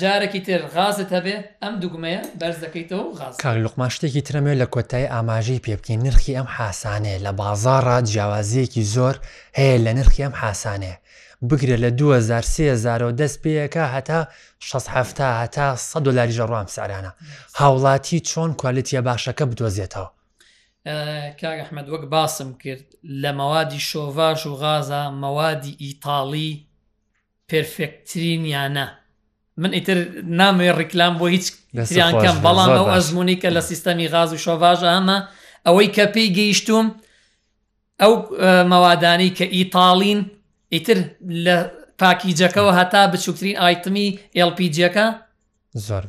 جارێکی 0.00 0.40
تر 0.46 0.60
غازت 0.74 1.10
هەبێ 1.16 1.36
ئەم 1.62 1.74
دوگمەیە 1.82 2.22
بەرز 2.40 2.58
دەکەیتەوە 2.64 3.06
غاز 3.18 3.34
لقما 3.66 3.88
شتێکی 3.94 4.22
ترەمێ 4.28 4.54
لە 4.62 4.66
کۆتای 4.74 5.10
ئاماژەی 5.14 5.62
پێبکەین 5.66 6.00
نرخی 6.06 6.36
ئەم 6.38 6.48
حاسانێ 6.56 7.16
لە 7.24 7.32
بازارڕ 7.40 8.00
جیاوازیەکی 8.10 8.84
زۆر 8.94 9.14
هەیە 9.58 9.76
لە 9.84 9.92
نرخی 9.98 10.22
ئەم 10.26 10.34
حاسانێ 10.42 10.94
بگرە 11.50 11.76
لە 11.84 11.90
2030 11.90 13.12
دەست 13.12 13.42
پێەکە 13.42 13.84
هەتا 13.94 14.26
16 14.60 15.24
هەتا 15.44 15.76
100 15.76 16.00
دلاری 16.02 16.32
ژەڕام 16.34 16.66
سارانە 16.68 17.12
هاوڵاتی 17.58 18.20
چۆن 18.28 18.52
کوالیتیە 18.60 19.00
باشەکە 19.04 19.42
بدۆزیێتەوە 19.50 20.10
کاگەحمەد 21.42 21.88
وەک 21.88 22.04
باسم 22.10 22.52
کرد 22.54 22.84
لە 23.22 23.32
مەوادی 23.38 23.80
شۆڤاژ 23.88 24.46
و 24.46 24.56
غازە 24.62 25.02
مەوادی 25.22 25.76
ئیتاڵی 25.82 26.52
پرفێکترین 27.48 28.42
یانە 28.54 28.86
من 29.56 29.72
ئیتر 29.76 29.98
نامێ 30.40 30.66
ڕیکلام 30.80 31.14
بۆ 31.18 31.26
هیچ 31.34 31.46
کەم 32.22 32.36
بەڵام 32.44 32.70
ئەو 32.78 32.86
ئەزمموی 32.94 33.36
کە 33.42 33.48
لە 33.56 33.60
سیستەمی 33.70 34.08
غاز 34.12 34.30
و 34.32 34.38
شۆڤژە 34.44 34.90
ئەمە 34.96 35.18
ئەوەی 35.66 35.88
کە 35.96 36.04
پێی 36.14 36.28
گەیشتوم 36.38 36.86
ئەو 38.00 38.12
مەوادانی 38.72 39.30
کە 39.38 39.42
ئیتاالین 39.54 40.20
ئیتر 40.74 40.98
لە 41.46 41.56
پاکیجەکەەوە 42.02 42.72
هەتا 42.78 43.00
بچووکترین 43.12 43.56
ئایتمی 43.62 44.06
LPGەکە 44.48 45.06
زۆر 45.86 46.04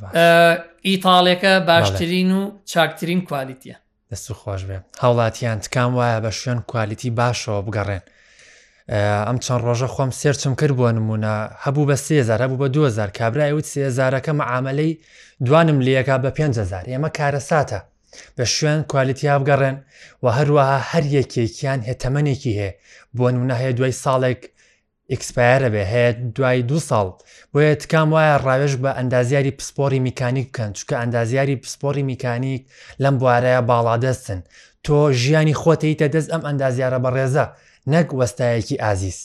ئیتاالەکە 0.90 1.54
باشترین 1.70 2.32
و 2.32 2.42
چاکترین 2.72 3.28
کوالیتە 3.30 3.76
دەست 4.12 4.32
و 4.32 4.34
خۆش 4.34 4.62
بێ 4.68 4.78
هاوڵاتیان 5.02 5.60
تکام 5.64 5.92
وایە 6.00 6.20
بە 6.26 6.32
شوێن 6.38 6.60
کوالیتی 6.70 7.10
باشەوە 7.20 7.60
بگەڕێن 7.68 8.04
ئەم 9.28 9.38
چەند 9.44 9.62
ڕۆژە 9.68 9.88
خۆم 9.96 10.12
سێرچم 10.20 10.54
کرد 10.60 10.72
بووە 10.78 10.92
نمونە 10.98 11.34
هەبوو 11.64 11.86
بە 11.90 11.96
سێزار 12.06 12.40
هەبوو 12.46 12.62
بە 12.64 12.68
2000 12.70 13.08
کابراوت 13.20 13.66
سێزارەکە 13.74 14.30
معاملەی 14.40 14.98
دوانم 15.46 15.80
لیەکە 15.86 16.16
بە 16.24 16.30
500زار 16.38 16.86
ئێمە 16.92 17.10
کارە 17.18 17.42
ساتە 17.50 17.80
بە 18.40 18.44
شوێن 18.58 18.82
کوالیتیا 18.92 19.34
بگەڕێن 19.42 19.78
و 20.24 20.26
هەروەها 20.38 20.80
هەر 20.92 21.04
یەکێکیان 21.20 21.80
هێتەمەنێکی 21.88 22.54
هەیە 22.60 22.72
بۆ 23.18 23.28
نمونە 23.36 23.56
هەیە 23.62 23.74
دوای 23.78 23.94
ساڵێک 24.04 24.42
ئکسپایرە 25.14 25.70
بێ 25.74 25.84
هەیە 25.94 26.12
دوای 26.36 26.62
دو 26.70 26.78
ساڵ 26.90 27.08
بۆیە 27.54 27.74
تکام 27.82 28.10
وایە 28.16 28.36
ڕاوێژ 28.46 28.74
بە 28.84 28.92
ئەندازیاری 28.98 29.56
پسپۆری 29.60 30.00
میکانیک 30.08 30.46
بکەن 30.52 30.72
چکە 30.78 30.96
ئەندازیاری 31.02 31.62
پسپۆری 31.64 32.04
میکانیک 32.12 32.62
لەم 33.04 33.16
بوارەیە 33.22 33.62
باڵادەستن 33.70 34.40
تۆ 34.86 34.96
ژیانی 35.22 35.58
خۆتەیتە 35.62 36.08
دەست 36.14 36.30
ئەم 36.34 36.44
ئەندازیارە 36.48 37.00
بە 37.04 37.10
ڕێزە 37.16 37.46
نەک 37.94 38.08
وەستایەکی 38.20 38.82
ئازیز. 38.84 39.20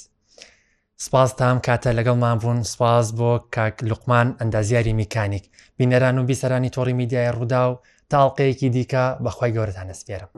سپاس 1.05 1.31
تام 1.41 1.59
کاتە 1.67 1.91
لەگەڵمان 1.99 2.37
بوون 2.41 2.61
سپاس 2.73 3.07
بۆ 3.19 3.31
کاک 3.55 3.75
لوقمان 3.91 4.29
ئەندازیاری 4.41 4.93
میکانیک 5.03 5.45
بینەران 5.79 6.17
و 6.19 6.27
بیسەرانی 6.31 6.71
تۆڕی 6.77 6.97
میدیای 7.01 7.31
ڕوودا 7.37 7.63
و 7.71 7.77
تاڵقەیەکی 8.11 8.69
دیکە 8.77 9.05
بەخوای 9.25 9.53
گەورەتان 9.57 9.87
نسپێرم. 9.93 10.33